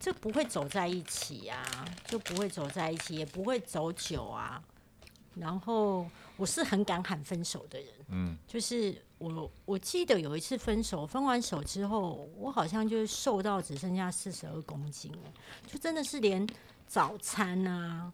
[0.00, 4.60] 这不会走在一起啊，就不会走在一起，也不会走久啊。
[5.36, 6.04] 然后
[6.36, 15.32] 我是很敢喊分手的人，嗯，就是我我记得有一次分手，分完手之后，我好像就是瘦到只剩下四十二公斤了，
[15.68, 16.44] 就真的是连
[16.88, 18.12] 早餐啊。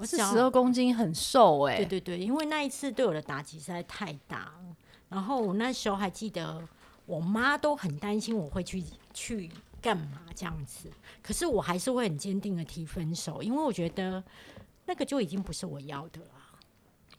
[0.00, 1.84] 我是十二公斤，很瘦哎、欸。
[1.84, 4.76] 对对对，因为那一次对我的打击实在太大了。
[5.10, 6.66] 然后我那时候还记得，
[7.04, 8.82] 我妈都很担心我会去
[9.12, 9.50] 去
[9.82, 10.90] 干嘛这样子。
[11.22, 14.24] 可是我还是会很坚定的提分手，因为我觉得
[14.86, 16.28] 那个就已经不是我要的了。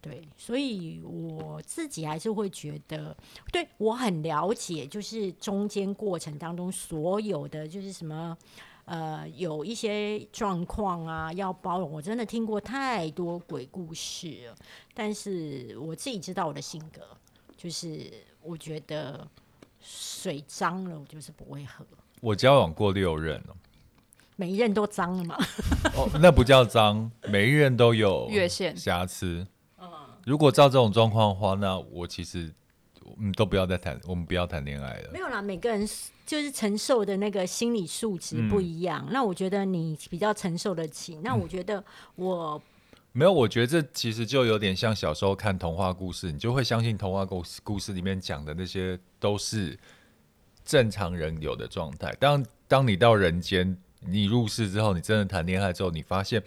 [0.01, 3.15] 对，所以我自己还是会觉得，
[3.51, 8.35] 对，我很了解，就是中间过程当中所有的就是什么。
[8.91, 11.89] 呃，有一些状况啊，要包容。
[11.89, 14.55] 我真的听过太多鬼故事了，
[14.93, 17.01] 但是我自己知道我的性格，
[17.55, 19.25] 就是我觉得
[19.79, 21.85] 水脏了，我就是不会喝。
[22.19, 23.55] 我交往过六任了，
[24.35, 25.37] 每一任都脏了吗？
[25.95, 29.47] 哦，那不叫脏，每一任都有越线瑕疵。
[30.25, 32.53] 如果照这种状况的话，那我其实。
[33.19, 35.09] 嗯，都不要再谈，我们不要谈恋爱了。
[35.11, 35.87] 没有啦，每个人
[36.25, 39.03] 就是承受的那个心理素质不一样。
[39.07, 39.13] 嗯。
[39.13, 41.17] 那我觉得你比较承受得起。
[41.23, 41.83] 那我觉得
[42.15, 42.61] 我
[43.11, 49.77] 没有，我觉得这其实就有点像小时候看童话故事，你就会相信童话故事故事里面讲的那些都是
[50.63, 52.15] 正常人有的状态。
[52.19, 56.41] 当当你到人间，你入世之后，你真的谈恋爱之后，你发现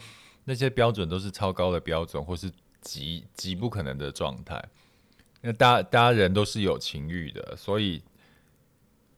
[0.45, 2.51] 那些标准都是超高的标准，或是
[2.81, 4.63] 极极不可能的状态。
[5.47, 8.03] 那大家大家人都是有情欲的，所以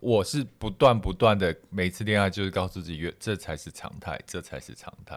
[0.01, 5.17] 我是不断不断的每次恋爱就是告诉自己，这才是常态，这才是常态。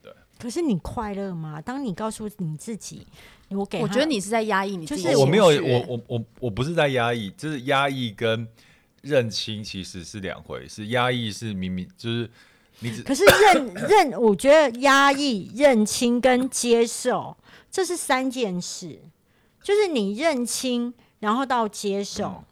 [0.00, 0.12] 对。
[0.38, 1.60] 可是你快乐吗？
[1.60, 3.04] 当你告诉你自己，
[3.48, 5.02] 我给，我觉得你是在压抑你自己。
[5.02, 8.46] 就是我没有，我我我我不是在压抑，就是压抑跟
[9.00, 10.86] 认清其实是两回事。
[10.86, 12.30] 压抑是明明就是
[12.78, 17.36] 你只，可是认认，我觉得压抑、认清跟接受，
[17.68, 19.00] 这是三件事。
[19.62, 22.44] 就是你认清，然后到接受，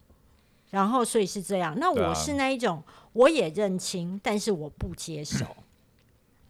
[0.70, 1.76] 然后所以是这样。
[1.78, 5.44] 那我是那一种，我也认清，但是我不接受。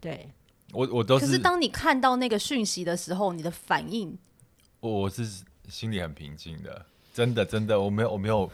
[0.01, 0.31] 对，
[0.73, 1.27] 我我都是。
[1.27, 4.17] 可是当你看到那个讯息的时候，你的反应，
[4.81, 8.51] 我是心里很平静的，真的真的，我没有我没有。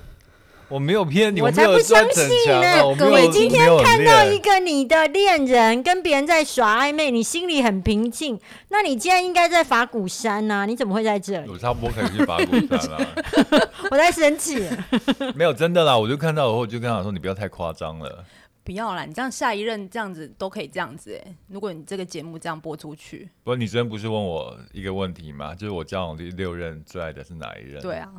[0.68, 2.28] 我没有骗你，我才不相信
[2.60, 2.94] 呢！
[2.96, 10.66] 各位，今天看到一个你的恋人跟别人在耍暧昧，你心里很平静，那你今天应该在法鼓山呐、啊？
[10.66, 11.48] 你怎么会在这里？
[11.48, 13.70] 我差不多可以去法鼓山了。
[13.92, 14.68] 我在生气。
[15.36, 18.24] 没有真的啦，我就看到以后，我就跟他说：“你不要太夸张了。”
[18.64, 21.36] 不要啦，你这样下一任这样子都可以这样子哎、欸。
[21.46, 25.54] 如果你这个节目这样播出去，不过你昨天不是问我一个问题吗？
[25.54, 27.80] 就是我交往第六任最爱的是哪一任？
[27.80, 28.10] 对啊，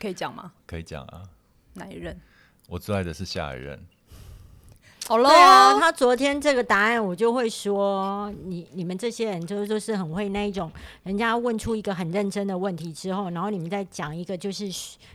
[0.00, 0.50] 可以讲吗？
[0.66, 1.22] 可以讲啊。
[1.78, 2.18] 哪一任？
[2.68, 3.80] 我最爱的是下一任。
[5.06, 10.70] 好了，对啊，他昨天这个答案，我就会说，你你们这些人就是就是很会那一种，
[11.02, 14.70] 人家问出一个很认真的问题之后，然后你们再讲一个就是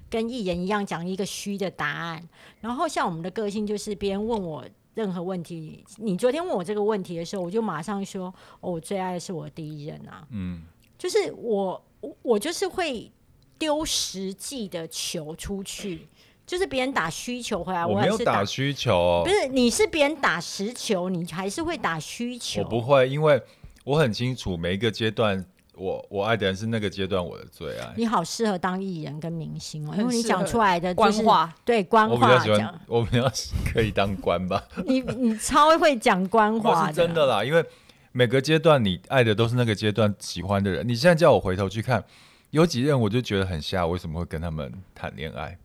[0.09, 2.27] 跟艺人一样讲一个虚的答案。
[2.59, 10.25] 然后像我们的个性就是，别人问我任何问题，你昨天问我这个问题的时候，我就马上说，哦，我最爱的是我第一任啊。
[10.31, 10.63] 嗯，
[10.97, 11.85] 就是我
[12.23, 13.11] 我就是会
[13.59, 16.07] 丢实际的球出去。
[16.53, 19.23] 就是别人打需求回来，我没有打需求哦。
[19.25, 22.61] 不是，你是别人打实球，你还是会打需求。
[22.61, 23.41] 我不会，因为
[23.83, 27.91] 我很清楚每一个阶段，我我爱的人是那个阶段我的最爱。
[27.97, 32.13] 你好适合当艺人跟明星哦，因为你讲出来的就是官话，对官话。
[32.13, 33.31] 我比较喜欢，我比较
[33.73, 34.63] 可以当官吧。
[34.85, 37.43] 你你超会讲官话，是真的啦。
[37.43, 37.65] 因为
[38.11, 40.87] 每个阶段你爱的都是那个阶段喜欢的人。
[40.87, 42.03] 你现在叫我回头去看，
[42.51, 45.57] 有几任我就觉得很瞎，为什么会跟他们谈恋爱？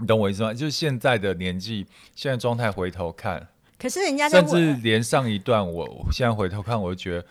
[0.00, 0.54] 你懂我意思吗？
[0.54, 3.46] 就是现在的年纪，现在状态回头看，
[3.78, 7.26] 可是人家甚至连上一段我，我现在回头看，我就觉得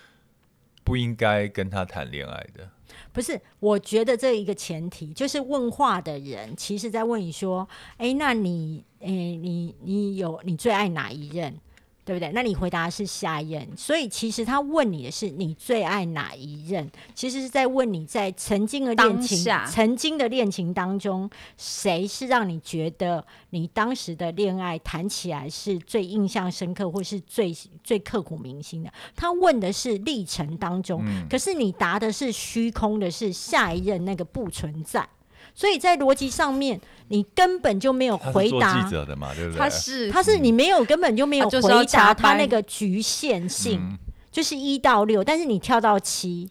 [0.84, 2.70] 不应该跟他谈恋爱的。
[3.12, 11.60] 不是，我觉得这一个前提就是问话的人，其实在问你说：“哎、欸，那你，哎、欸，你，你有你最爱哪一任？”
[12.10, 12.32] 对不对？
[12.34, 16.90] 那你回答是下一任，所以其实他问你的是你最爱哪一任？
[17.14, 28.92] 其实是在问你在曾经的恋情、曾经的恋情当中，谁是让你觉得你当时的恋爱谈起来是最印象深刻，或是最最刻骨铭心的？
[29.16, 35.08] 他问的是历程当中，嗯、可是你答的是虚空的，是下一任那个不存在。
[35.60, 38.72] 所以在逻辑上面，你根本就没有回答。
[38.72, 39.60] 他是记者的嘛，对不对？
[39.60, 43.98] 他是，他是你没有，根本就没有回答他那个局限性，嗯、
[44.32, 46.50] 就是一到六，但是你跳到七，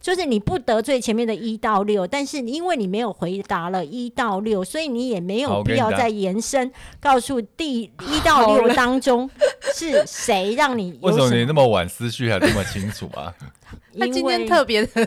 [0.00, 9.28] 就是你不得罪前面的一到六，但是因为你没有回答了一到六，所以你也没有必要再延伸，告诉第一到六当中
[9.74, 10.98] 是谁让你？
[11.04, 13.34] 为什么你那么晚思绪还这么清楚啊？
[14.00, 15.06] 他今天特别的，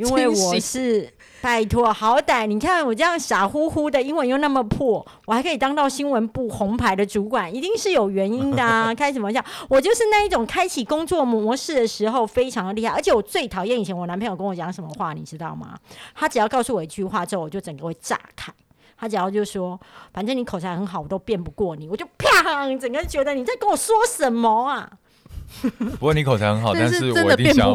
[0.00, 1.08] 因为我是。
[1.42, 8.92] 拜托，好歹你看我这样傻乎乎的，英文又那么破，我还可以当到新闻部红牌的主管，一定是有原因的啊！
[8.94, 9.42] 开什么玩笑？
[9.68, 15.74] 我就是那一种开启工作模式的时候非常的厉害，而且我最讨厌以前我男朋友跟我讲什么话，你知道吗？
[16.14, 18.52] 他只要告诉我一句话之后，我就整个会炸开。
[18.98, 19.80] 他只要就说，
[20.12, 24.90] 反正你口才很好，我都辩不过你，我就啪，整个觉得你在跟我说什么啊？
[25.62, 27.74] 不过你口才很好，但是我一定想要，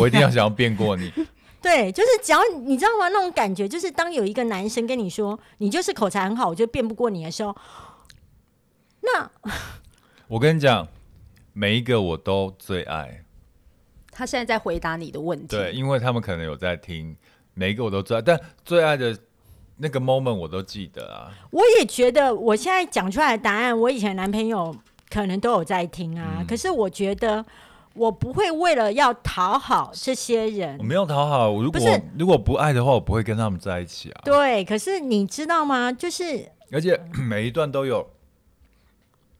[0.00, 1.12] 我一定要想要辩过你。
[1.62, 3.08] 对，就是只要你知道吗？
[3.08, 7.56] 那种感觉就是，当有一个男生跟你说你就是口才很好，我就辩不过你的时候，
[9.00, 9.30] 那
[10.26, 10.88] 我跟你讲，
[11.52, 13.24] 每一个我都最爱。
[14.10, 17.16] 他现在在回答你的问题，对，因为他们可能有在听，
[17.54, 19.16] 每一个我都最爱，但最爱的
[19.76, 21.32] 那个 moment 我都记得啊。
[21.52, 24.76] 我也觉得，我现在讲出来的答案，我以前男朋友
[25.08, 26.38] 可能都有在听啊。
[26.40, 27.44] 嗯、可是我觉得。
[27.94, 31.50] 我不会为了要讨好这些人，我没有讨好。
[31.52, 34.22] 如果不如果不爱的话，我不会跟他们在一起啊。
[34.24, 35.92] 对，可是你知道吗？
[35.92, 38.08] 就是而且每一段都有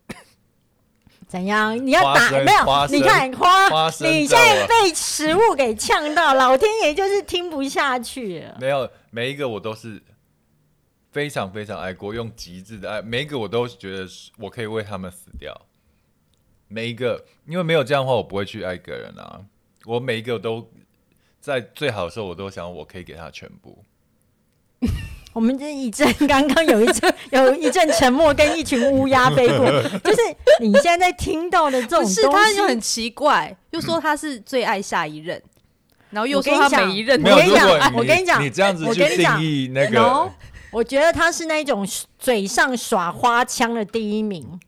[1.27, 1.75] 怎样？
[1.87, 2.87] 你要打没有？
[2.89, 8.59] 你看花，花你现在被食物给呛到，老天爷就是听不下去了。
[8.61, 10.03] 没有，每一个我都是
[11.11, 15.59] 非常非常爱过，用极致的爱，每一个我都觉得我可以为他们死掉。
[16.73, 19.41] 每一个，因为没有这样的话，我不会去爱一个人啊。
[19.85, 20.71] 我每一个都
[21.41, 23.85] 在最好的时候，我都想我可以给他全部。
[25.35, 29.67] 我们这一阵刚刚有一阵有一阵沉默，跟一群乌鸦飞过，
[30.05, 30.21] 就是
[30.61, 35.43] 你现在在听到的这种东西，他就很奇怪，又说他是最爱下一任，
[36.11, 37.19] 然后又说他每一任。
[37.23, 40.31] 我跟你讲，我跟你讲，你这样子去定义那个，
[40.71, 41.87] 我觉得他是那种
[42.19, 44.61] 嘴上耍花枪的第一名。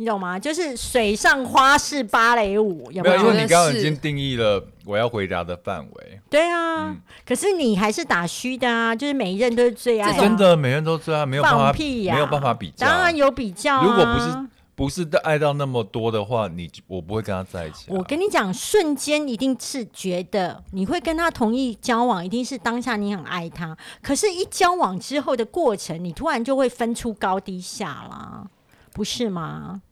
[0.00, 0.38] 你懂吗？
[0.38, 3.16] 就是水上花式芭蕾舞，有没有？
[3.18, 6.20] 没有，因为你刚刚已经定义了我要回答的范围。
[6.30, 6.96] 对啊，嗯、
[7.26, 13.84] 可是你还是打虚的啊，就是每一任都是最爱、啊，真的，每任都最爱，没有办法放屁呀、啊，没有办法比较，当然有比较、啊。
[13.84, 17.94] 如果不是不是爱到那么多的话，你我不会跟他在一起、啊。
[17.94, 28.46] 我跟你讲，瞬间一定是觉得你会跟他同意交往，一定是当下你很爱他，可是，一交往之后的过程，你突然就会分出高低下啦，
[28.94, 29.82] 不是吗？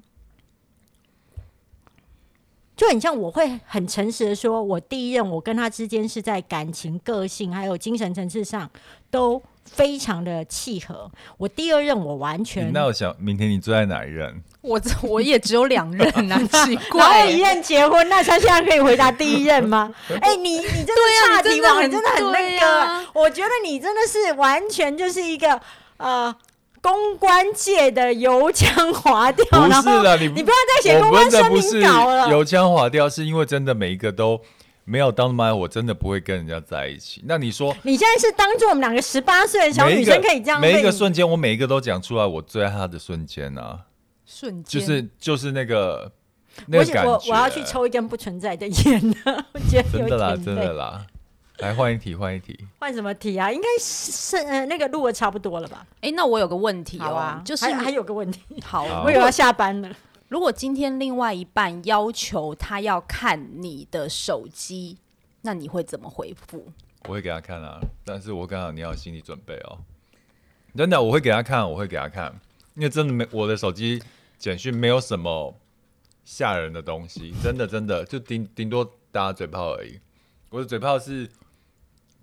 [2.79, 8.71] 就很像，我会很诚实的说，我第一任我跟他之间是在感情、个性还有精神层次上
[9.11, 11.11] 都非常的契合。
[11.39, 12.73] 我第二任我完全……
[12.73, 14.41] 那我想明天你最爱哪一任？
[14.61, 19.93] 我我也只有两任啊， 奇怪，一任结婚，那他现在可以回答第一任吗？
[20.23, 21.85] 哎、欸，你你这个岔题网？
[21.85, 25.61] 你真的很那个，啊、我觉得你真的是完全就是一个
[25.97, 26.33] 呃。
[26.81, 32.29] 公关界的油腔滑调，不是了，你你不要再写公关声明稿了。
[32.31, 34.41] 油腔滑调是因为真的每一个都
[34.85, 37.23] 没有当妈，我真的不会跟人家在一起。
[37.27, 40.73] 那你说，你现在是当做我们两个十八岁的小女生可以这样每？
[40.73, 43.81] 每一个瞬间，我每一个都讲出来，我最爱他的瞬间啊！
[44.25, 46.11] 瞬间就是就是那个
[46.67, 47.11] 那个感觉。
[47.11, 51.07] 我我要去抽一根不存在的烟了，我觉得真的啦，真的啦。
[51.59, 53.51] 来换一题，换一题，换什么题啊？
[53.51, 55.85] 应该是呃那个录的差不多了吧？
[55.97, 59.91] 哎、欸，那我有个问题哦，啊、就是还，还有个问题，好，我以为要下班了。
[60.29, 64.99] 如果今天另外一半要求他要看你的手机，
[65.43, 66.65] 那你会怎么回复？
[67.09, 69.79] 我会给他看啊，但是我刚好你要有心理准备哦。
[70.77, 72.33] 真的，我会给他看，我会给他看，
[72.75, 74.01] 因为真的没我的手机
[74.39, 75.53] 简讯没有什么
[76.25, 79.99] 吓人的东西，真的真的就顶顶多打嘴炮而已。
[80.51, 81.29] 我的嘴炮是。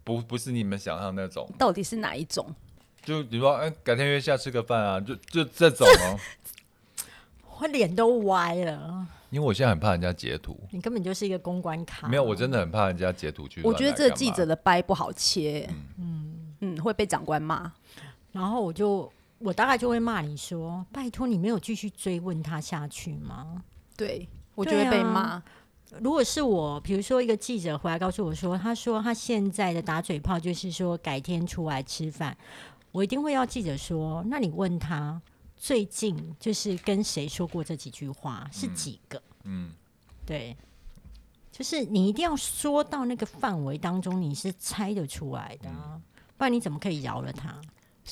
[0.05, 2.55] 不不是你们想象那种，到底是哪一种？
[3.03, 6.17] 就比如说，哎、欸，改天约下吃个饭啊，就就这 种哦。
[7.57, 10.59] 我脸都歪了，因为我现在很怕人家截图。
[10.71, 12.07] 你根本就是一个公关卡。
[12.07, 13.61] 没有，我真的很怕人家截图去。
[13.63, 17.71] 我觉得这个记者的掰不好切，嗯嗯，会被长官骂。
[18.31, 23.63] 然后我就我大概就会骂你说：“拜托，你没有继续追问他下去吗？”
[23.95, 25.41] 对，我就会被骂。
[26.01, 32.35] 如果是我，比如说一个记者回来告诉我说，他说他现在的打嘴炮就是说改天出来吃饭，
[32.91, 35.21] 我一定会要记者说，那你问他
[35.55, 39.21] 最近就是跟谁说过这几句话是几个？
[39.43, 39.71] 嗯，
[40.25, 40.55] 对，
[41.51, 46.01] 就是你一定要说到那个范围当中，你是猜得出来的，啊，
[46.37, 47.59] 不然你怎么可以饶了他？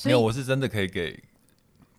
[0.04, 1.22] 没有，我是真的可以给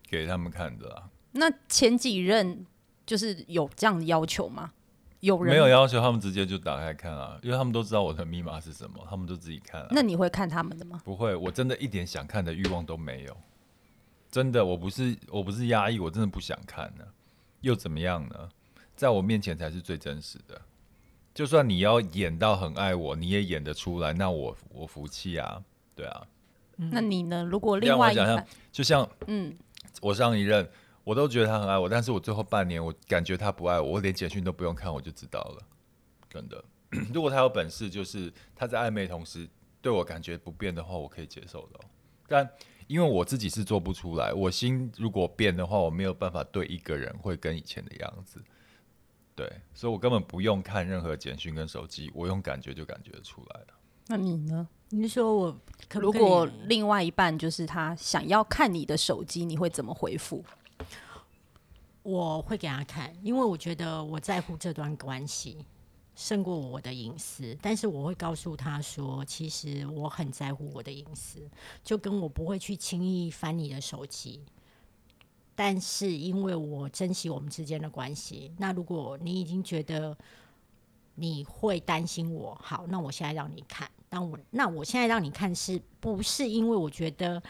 [0.08, 1.08] 给他们看的啊。
[1.32, 2.66] 那前几任
[3.04, 4.72] 就是有这样的要求吗？
[5.20, 9.88] 有人没有要求他们直接就打开看啊，因为他们都知道我的密码是什么，他们都自己看啊。
[9.90, 11.00] 那你会看他们的吗？
[11.04, 13.36] 不会，我真的一点想看的欲望都没有。
[14.30, 17.04] 真的，我不是我不是压抑，我真的不想看呢。
[17.62, 18.48] 又怎么样呢？
[18.94, 20.60] 在我面前才是最真实的。
[21.34, 25.62] 就算你要演到很爱我，你也演得出来，那我我服气啊。
[25.94, 26.26] 对啊。
[26.76, 27.42] 那你呢？
[27.42, 29.56] 如果另外一个，就像嗯，
[30.02, 30.68] 我上一任。
[31.06, 35.62] 我都觉得他很爱我，但是我最后半年我感觉他不爱我，我连简讯都不用看我就知道了，
[36.28, 36.64] 真的。
[37.14, 39.48] 如果他有本事，就是他在暧昧同时
[39.80, 41.78] 对我感觉不变的话，我可以接受的。
[42.26, 42.50] 但
[42.88, 48.42] 因为我自己是做不出来，我心如果变的话，我没有办法对一个人会跟以前的样子。
[49.36, 53.66] 对，所以我根本不用看任何简讯跟手机，我用感觉就感觉得出来了。
[54.08, 54.66] 那你呢？
[54.88, 55.52] 你说我
[55.88, 60.44] 可可，如果另外一半就是他想要看你的手机，你会怎么回复？
[62.08, 65.66] 我会给他看，因为我觉得我在乎这段关系
[66.14, 67.58] 胜过我的隐私。
[67.60, 71.40] 但是我会告诉他说，其实我很在乎我的隐私，
[71.82, 74.40] 就跟我不会去轻易翻你的手机。
[75.56, 80.16] 但是因为我珍惜我们之间的关系，那如果你已经觉得
[81.16, 83.90] 你会担心我，好，那我现在让你看。
[84.08, 87.42] 当我那我现在让你看，是不是因为我觉得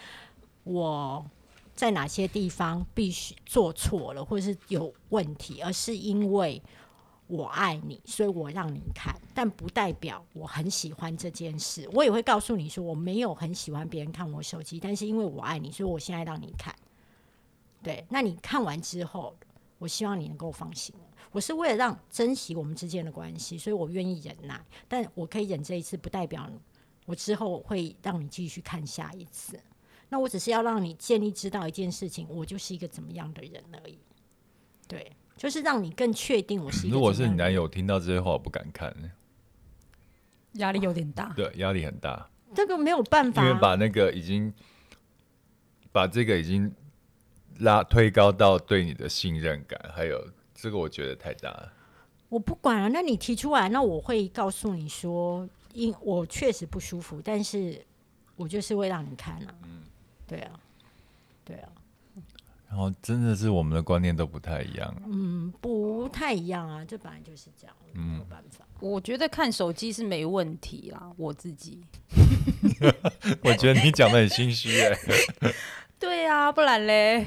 [0.64, 1.22] 我？
[1.76, 6.60] 在哪些地方必须做错了，或者是有问题，而是因为
[7.26, 11.88] 我爱你，所以我让你看，但不代表我很喜欢这件事。
[11.92, 16.74] 我也会告诉你说，我没有很喜欢别人看我手机，但是因为我爱你，所以我现在让你看。
[17.82, 19.36] 对，那你看完之后，
[19.78, 20.94] 我希望你能够放心。
[21.30, 26.50] 我是为了让珍惜我们之间的关系，所以我愿意忍耐，但我可以忍这一次，不代表
[27.04, 29.60] 我之后会让你继续看下一次。
[30.08, 33.98] 那我只是要让你建立知道一件事情，我就是一个怎么样的人而已。
[34.86, 36.94] 对，就是让你更确定我是一个。
[36.94, 38.94] 如果是你男友听到这些话，我不敢看，
[40.52, 41.32] 压力有点大。
[41.34, 42.30] 对，压力很大。
[42.54, 44.54] 这个没有办法，因为把那个已经
[45.90, 46.72] 把这个已经
[47.58, 51.72] 拉推高到对你的信任感，还有这个我觉得太大了。
[52.28, 57.84] 我不管了，那你提出来，那我会告诉你说，因我确实不舒服，但是
[58.36, 59.54] 我就是会让你看啊。
[59.64, 59.82] 嗯，
[60.26, 60.52] 对啊，
[61.44, 61.68] 对啊。
[62.68, 64.94] 然后真的是我们的观念都不太一样。
[65.06, 68.66] 嗯，不太一样啊，这本来就是这样，没有办法。
[68.80, 71.80] 嗯，我觉得看手机是没问题啦，我自己。
[73.42, 74.98] 我觉得你讲的很心虚哎。
[75.98, 77.24] 对呀，啊，不然嘞。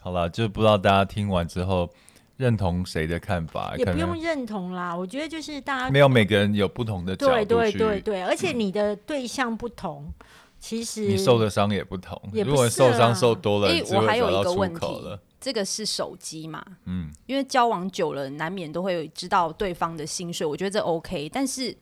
[0.00, 1.90] 好了，就不知道大家听完之后
[2.36, 4.94] 认同谁的看法，也不用认同啦。
[4.94, 7.32] 我觉得就是大家没有每个人有不同的角度。
[7.32, 10.14] 对对对对，而且你的对象不同。
[10.66, 16.60] 其实你受的伤也不同，也不是啊，如果受伤受多了，欸，我还有一个问题了，这个是手机嘛？
[16.86, 21.28] 嗯，因为交往久了，难免都会知道对方的薪水，我觉得这 OK。
[21.28, 21.72] 但是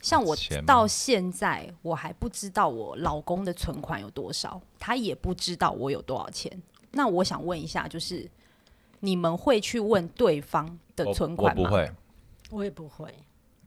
[0.00, 6.50] 像我到现在，我还不知道我老公的存款有多少，他也不知道我有多少钱。
[6.90, 8.28] 那我想问一下，就是
[8.98, 11.62] 你们会去问对方的存款吗？
[11.62, 11.92] 我，我不会，
[12.50, 13.08] 我也不会，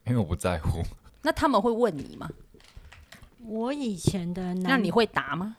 [0.06, 0.84] 因为我不在乎。
[1.24, 2.30] 那他们会问你吗？
[3.50, 5.58] 我以前的男，那你会答吗？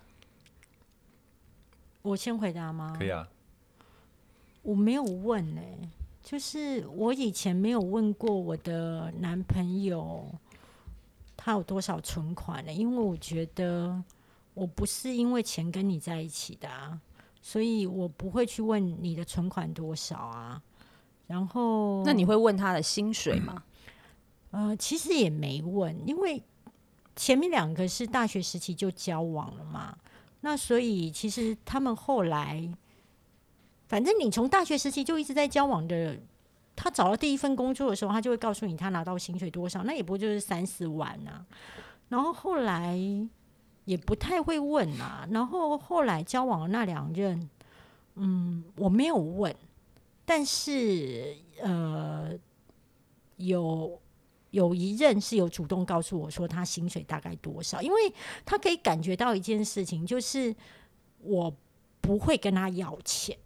[2.02, 2.94] 我先回答吗？
[2.96, 3.28] 可以啊。
[4.62, 5.88] 我没有问呢、欸，
[6.22, 10.24] 就是我以前没有问过我的男朋友
[11.36, 14.00] 他有多少存款呢、欸，因为我觉得
[14.54, 17.00] 我不是因为钱跟你在一起的啊，
[17.42, 20.62] 所以我不会去问你的存款多少啊。
[21.26, 23.64] 然后，那你会问他的薪水吗？
[24.52, 26.40] 呃，其实也没问，因为。
[27.20, 29.94] 前面两个是大学时期就交往了嘛，
[30.40, 32.66] 那所以其实他们后来，
[33.88, 36.18] 反正你从大学时期就一直在交往的，
[36.74, 41.44] 他找到第一份工作的时候，他就会告诉你他拿到薪水多少，那也不就是三四万啊。
[42.08, 42.98] 然后后来
[43.84, 47.50] 也不太会问啊，然后后来交往的那两任，
[48.14, 49.54] 嗯，我没有问，
[50.24, 52.30] 但是呃
[53.36, 54.00] 有。
[54.50, 58.12] 有一任是有主动告诉我说他薪水大概多少，因为
[58.44, 60.54] 他可以感觉到一件事情，就是
[61.20, 61.54] 我
[62.00, 63.36] 不会跟他要钱，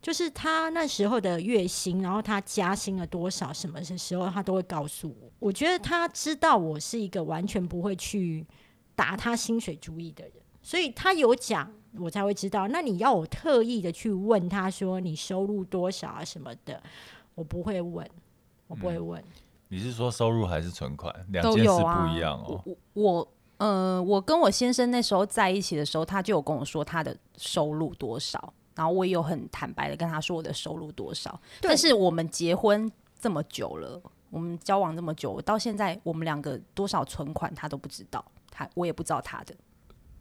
[0.00, 5.30] 就是他那时候的月薪，然后他加薪了多少，什么的时候他都会告诉我。
[5.38, 8.46] 我觉得他知道我是一个完全不会去
[8.94, 12.66] 打他薪水主意的人，所以他有讲，我才会知道。
[12.68, 16.82] 那你要我特意的去问他说你收入多少啊什么的，
[17.34, 18.08] 我不会问，
[18.68, 19.20] 我不会问。
[19.20, 19.43] 嗯
[19.74, 21.12] 你是说收入还是存款？
[21.30, 22.62] 两件事不一样哦。
[22.64, 31.40] 我我呃，我跟我先生那时候在一起的时候，他就有跟我说他的收入多少，然后我也有很坦白的跟他说我的收入多少。
[31.60, 34.00] 但是我们结婚这么久了，
[34.30, 39.52] 我们交往这么久，到现在我们两个多少存款他都不知道，他我也不知道他的。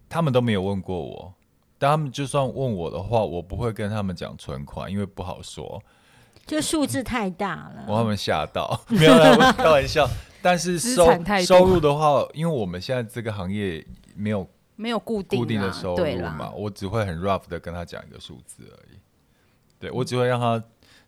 [0.09, 1.31] 他们都没有问过我，
[1.77, 5.79] 但他们就算问我的话，我不会跟他们讲存款，因为不好说。
[6.45, 10.07] 就数字太大了，我他们吓到， 没有啦，开玩笑。
[10.41, 11.05] 但是收
[11.45, 18.99] 收入的话，因为我们现在这个行业没有没有固定固定的收入嘛，我只会很 rough 的跟他讲一个数字而已。
[19.79, 20.61] 对，我只会让他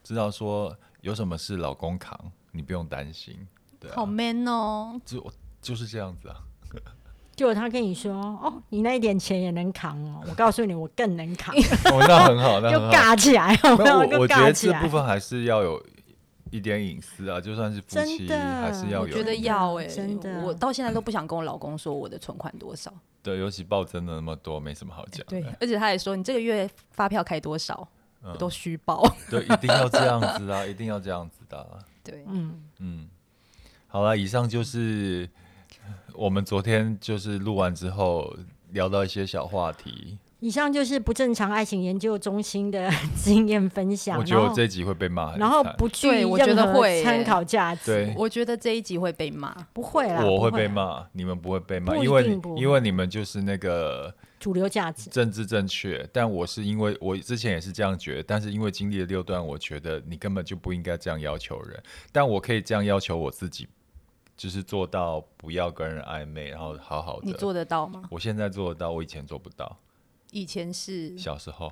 [0.04, 2.18] 知道说有什么事老公扛，
[2.52, 3.46] 你不用担心。
[3.78, 6.38] 对啊，好 man 哦，就就是这样子啊。
[7.36, 11.54] 就他跟你说哦，你那一点钱也能扛哦，我告诉你，我更能扛。
[11.92, 12.90] 哦，那很好，那很好。
[12.92, 13.98] 就尬起来，有没有？
[14.18, 15.84] 我我觉得这部分还是要有
[16.50, 19.02] 一点隐私啊，就算是夫妻，还是要有。
[19.02, 20.42] 我觉得要哎、欸，真的。
[20.46, 22.94] 我到现在都不想跟我老公说我的存款多少。
[23.22, 25.26] 对，尤其报真的那么多，没什么好讲。
[25.28, 27.86] 对，而且他也说你这个月发票开多少，
[28.24, 29.04] 嗯、我都虚报。
[29.30, 31.84] 对，一定要这样子啊，一定要这样子的、啊。
[32.02, 33.10] 对，嗯嗯。
[33.88, 35.30] 好了，以上就是。
[36.18, 38.36] 我们昨天就是录完之后
[38.72, 40.18] 聊到一些小话题。
[40.42, 44.20] 以上就是不正常爱情研究中心的经验分享。
[44.20, 47.86] 我觉得我这一集会被骂，然后不具任何参考价值。
[47.86, 56.08] 对，我觉得这一集会被骂，不会啦，我会被骂，你们不会被骂，因为因为你们就是那个主流价值，政治正确。
[56.14, 63.68] 但我是因为我之前也是这样觉得，但是因为经历了六段，我觉得你根本就不应该这样要求人，但我可以这样要求我自己。
[64.38, 67.26] 就是做到不要跟人暧昧，然后好好的。
[67.26, 68.04] 你做得到吗？
[68.10, 69.78] 我现在做得到，我以前做不到。
[70.32, 71.72] 以前是小时候，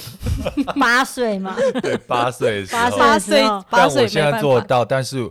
[0.78, 1.56] 八岁吗？
[1.80, 2.90] 对，八岁的时候。
[2.90, 5.30] 八岁，但我现在做得到，但是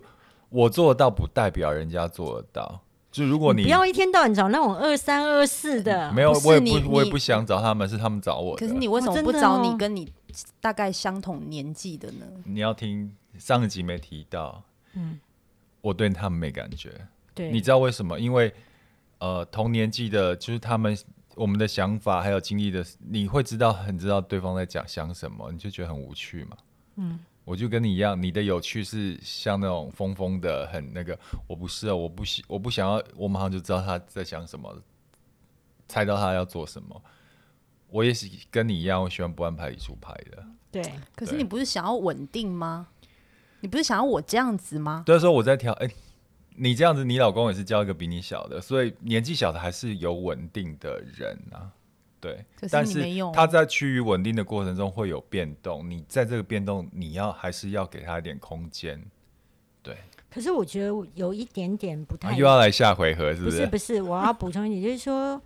[0.49, 2.81] 我做得到不代表人家做得到。
[3.11, 8.65] 就如果你，你不要一天到晚找那种二三二四的，没有，我也不，我也不想找他们，是他们找我的。
[8.65, 10.11] 可是你为什么不找你跟你
[10.59, 12.25] 大概相同年纪的呢？
[12.45, 15.19] 你要听上一集没提到，嗯。
[15.87, 16.91] 我对他们没感觉，
[17.33, 18.19] 对，你知道为什么？
[18.19, 18.53] 因为，
[19.19, 20.97] 呃，同年纪的，就是他们
[21.35, 26.57] 我们的想法还有经历的，你会知道很知道对方在讲想什么，你就觉得很无趣嘛。
[26.97, 31.17] 嗯，我就跟你一样，你的有趣是像那种疯疯的，很那个，
[31.47, 34.75] 我不是啊，我不喜，我不想要，我马上就知道他在想什么，
[35.87, 37.01] 猜到他要做什么。
[37.89, 40.45] 我也是跟你一样，我喜欢不按牌理出牌的。
[40.69, 40.83] 对，
[41.15, 42.89] 可是你不是想要稳定吗？
[43.59, 45.03] 你不是想要我这样子吗？
[45.05, 45.93] 对，所以我在调，哎、欸。
[46.59, 51.69] 你这样子，你老公也是交一个比你小的，所以年纪小的还是有稳定的人啊，
[52.19, 52.43] 对。
[52.71, 58.99] 但是他在趋于稳定的过程中会有变动，你在这个变动，你要还是要给他一点空间，
[59.83, 59.95] 对。
[60.31, 62.33] 可是我觉得有一点点不太、啊。
[62.33, 63.57] 又要来下回合是不是？
[63.57, 65.39] 不是不是，我要补充一点，就是说。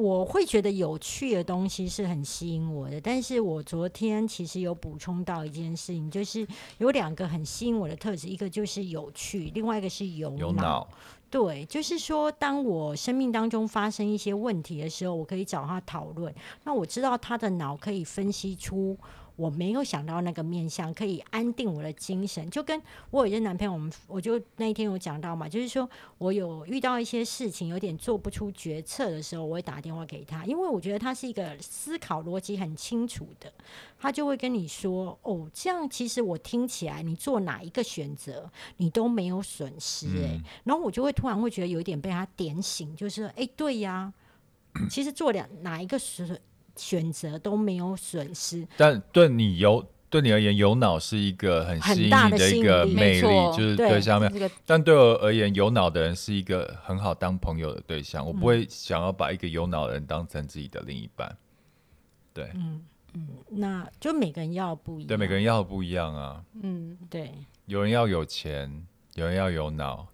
[0.00, 6.46] 我会觉得有趣的东西是很吸引我的，但是我昨天其实有补充到一件事情，就是
[6.78, 10.38] 有两个很吸引我的特质，一个就是有趣，另外一个是有脑。
[10.38, 10.88] 有脑。
[11.28, 16.32] 对，就是说，当我生命当中发生一些问题的时候，我可以找他讨论，
[16.62, 18.96] 那我知道他的脑可以分析出。
[19.38, 33.52] 我没有想到那个面相可以安定我的精神，就跟我有一个男朋友，我们我就那一天有讲到嘛，就是说我有遇到一些事情，有点做不出决策的时候，我会打电话给他，因为我觉得他是一个思考逻辑很清楚的，
[33.96, 40.34] 他就会跟你说，哦，这样其实我听起来你做哪一个选择你都没有损失诶、欸。
[40.34, 44.12] 嗯、然后我就会突然会觉得有一点被他点醒，就是哎、欸，对呀，
[44.90, 46.40] 其实做两哪一个选
[46.78, 54.32] 选择都没有损失，但对你有对你而言，有脑是一个很吸引你的一个魅力，就是对象面。
[54.32, 58.24] 对但对我而言，有脑的人是一个很好当朋友的对象。
[58.24, 61.36] 嗯、我不会想要把一个有脑的人当成自己的另一半。
[62.32, 62.80] 对，嗯
[63.12, 66.42] 嗯，那就每个人要不一样，对，每个人要不一样啊。
[66.62, 67.32] 嗯，对，
[67.66, 70.06] 有人要有钱，有人要有脑。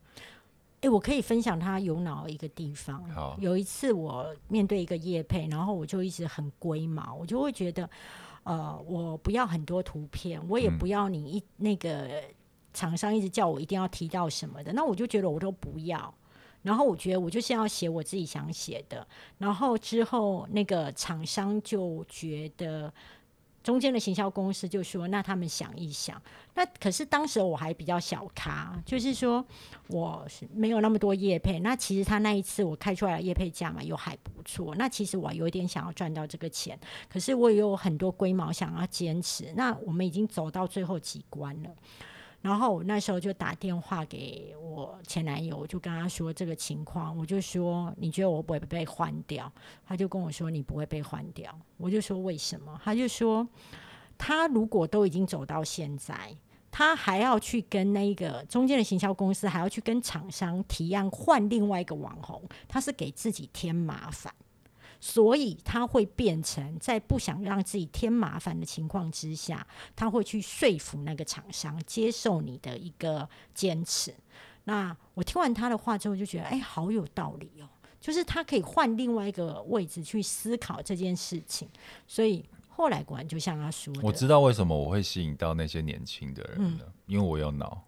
[0.84, 3.02] 哎，我可以分享他有脑的一个地方。
[3.38, 7.88] 有一次我面对一个叶配，然后我就一直很龟毛，我就会觉得，
[8.42, 12.22] 呃，我不要很多图片，我也不要你一那个
[12.74, 16.14] 厂商一直叫我一定要提到什么的，那我就觉得我都不要。
[16.60, 19.06] 然后我觉得我就是要写我自己想写的。
[19.38, 22.92] 然后之后那个厂商就觉得。
[23.64, 26.20] 中间的行销公司就说：“那他们想一想。
[26.54, 29.44] 那可是当时我还比较小咖，就是说
[29.88, 31.58] 我没有那么多业配。
[31.60, 34.74] 那其实他那一次我开出来的业配价嘛，又还不错。
[34.76, 39.50] 那其实我有点想要赚到这个钱，可是我也有很多龟毛想要坚持。
[39.56, 41.70] 那我们已经走到最后几关了。”
[42.44, 49.50] 然后我那时候就打电话给我前男友，我就跟他说这个情况，我就说，你觉得我不会被换掉？
[49.86, 51.58] 他就跟我说，你不会被换掉。
[51.78, 52.78] 我就说为什么？
[52.84, 53.48] 他就说
[54.18, 56.36] 他如果都已经走到现在，
[56.70, 64.30] 他还要去跟那个中间的行销公司，还要去跟厂商提案换另外一个网红，他是给自己添麻烦。
[65.06, 74.14] 所以他会变成在不想让自己添麻烦的情况之下，他会去说服那个厂商接受你的一个坚持。
[74.64, 77.68] 那我听完他的话之后，就觉得哎，好有道理哦。
[78.00, 81.68] 就是他可以换另外一个位置去思考这件事情。
[82.06, 87.84] 所以后来果然就像他说的，我知道为什么我会吸引到那些年轻的人了，嗯、因为我有脑。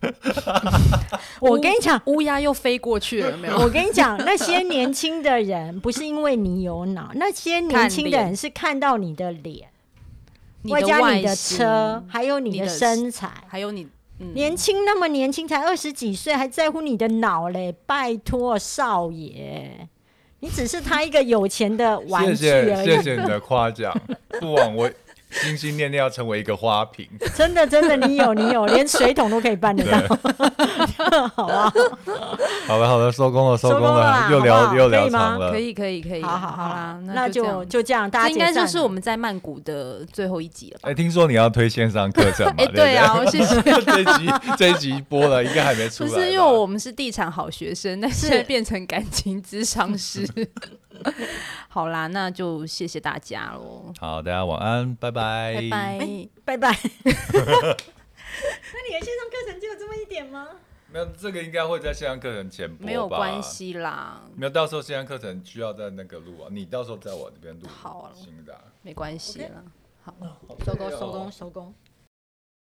[1.40, 3.56] 我跟你讲，乌鸦又飞过去了，没有？
[3.58, 9.68] 我跟你讲，那些年轻的人不是因为你有脑，那些年轻的人是看到你的脸，
[10.64, 13.88] 外加你的车，还有你的身材，还有你、
[14.20, 17.74] 嗯、年轻那么年轻，才二十几岁，还在乎你的脑嘞？
[17.86, 19.88] 拜托，少爷，
[20.40, 22.84] 你只是他一个有钱的玩具而已。
[22.84, 23.92] 谢谢，谢谢你的夸奖，
[24.40, 24.90] 不枉我。
[25.30, 29.98] 心心念念要成为一个花瓶，真的真的，你有你有，连水桶都可以办得到，
[31.34, 31.72] 好啊，
[32.66, 40.78] 好了好了，收工了收工了，又聊又聊长了，可以可以可以，好好好啦，那就就这样，大家应该就是我们在曼谷的最后一集了。
[40.82, 42.54] 哎，听说你要推线上课程嘛？
[42.64, 43.60] 哎，对啊，谢谢。
[43.84, 46.10] 这一集这一集播了，应该还没出来。
[46.10, 48.46] 不是因为我们是地产好学生，但是。
[48.46, 50.24] 变成感情咨商师。
[51.76, 53.92] 好啦，那就谢谢大家喽。
[54.00, 56.70] 好，大家晚安，拜拜，拜拜，拜拜。
[57.04, 57.12] 那
[58.80, 60.48] 你的线上课程只有这么一点吗？
[60.90, 62.86] 没有，这个应该会在线上课程前播吧？
[62.86, 67.68] 没有关系啦，没有，到时候线上课程需要在那个录啊，你到时候在我这边录。
[67.68, 69.62] 好，新的，没关系了。
[70.02, 70.14] 好，
[70.64, 71.74] 收工，收工，收工。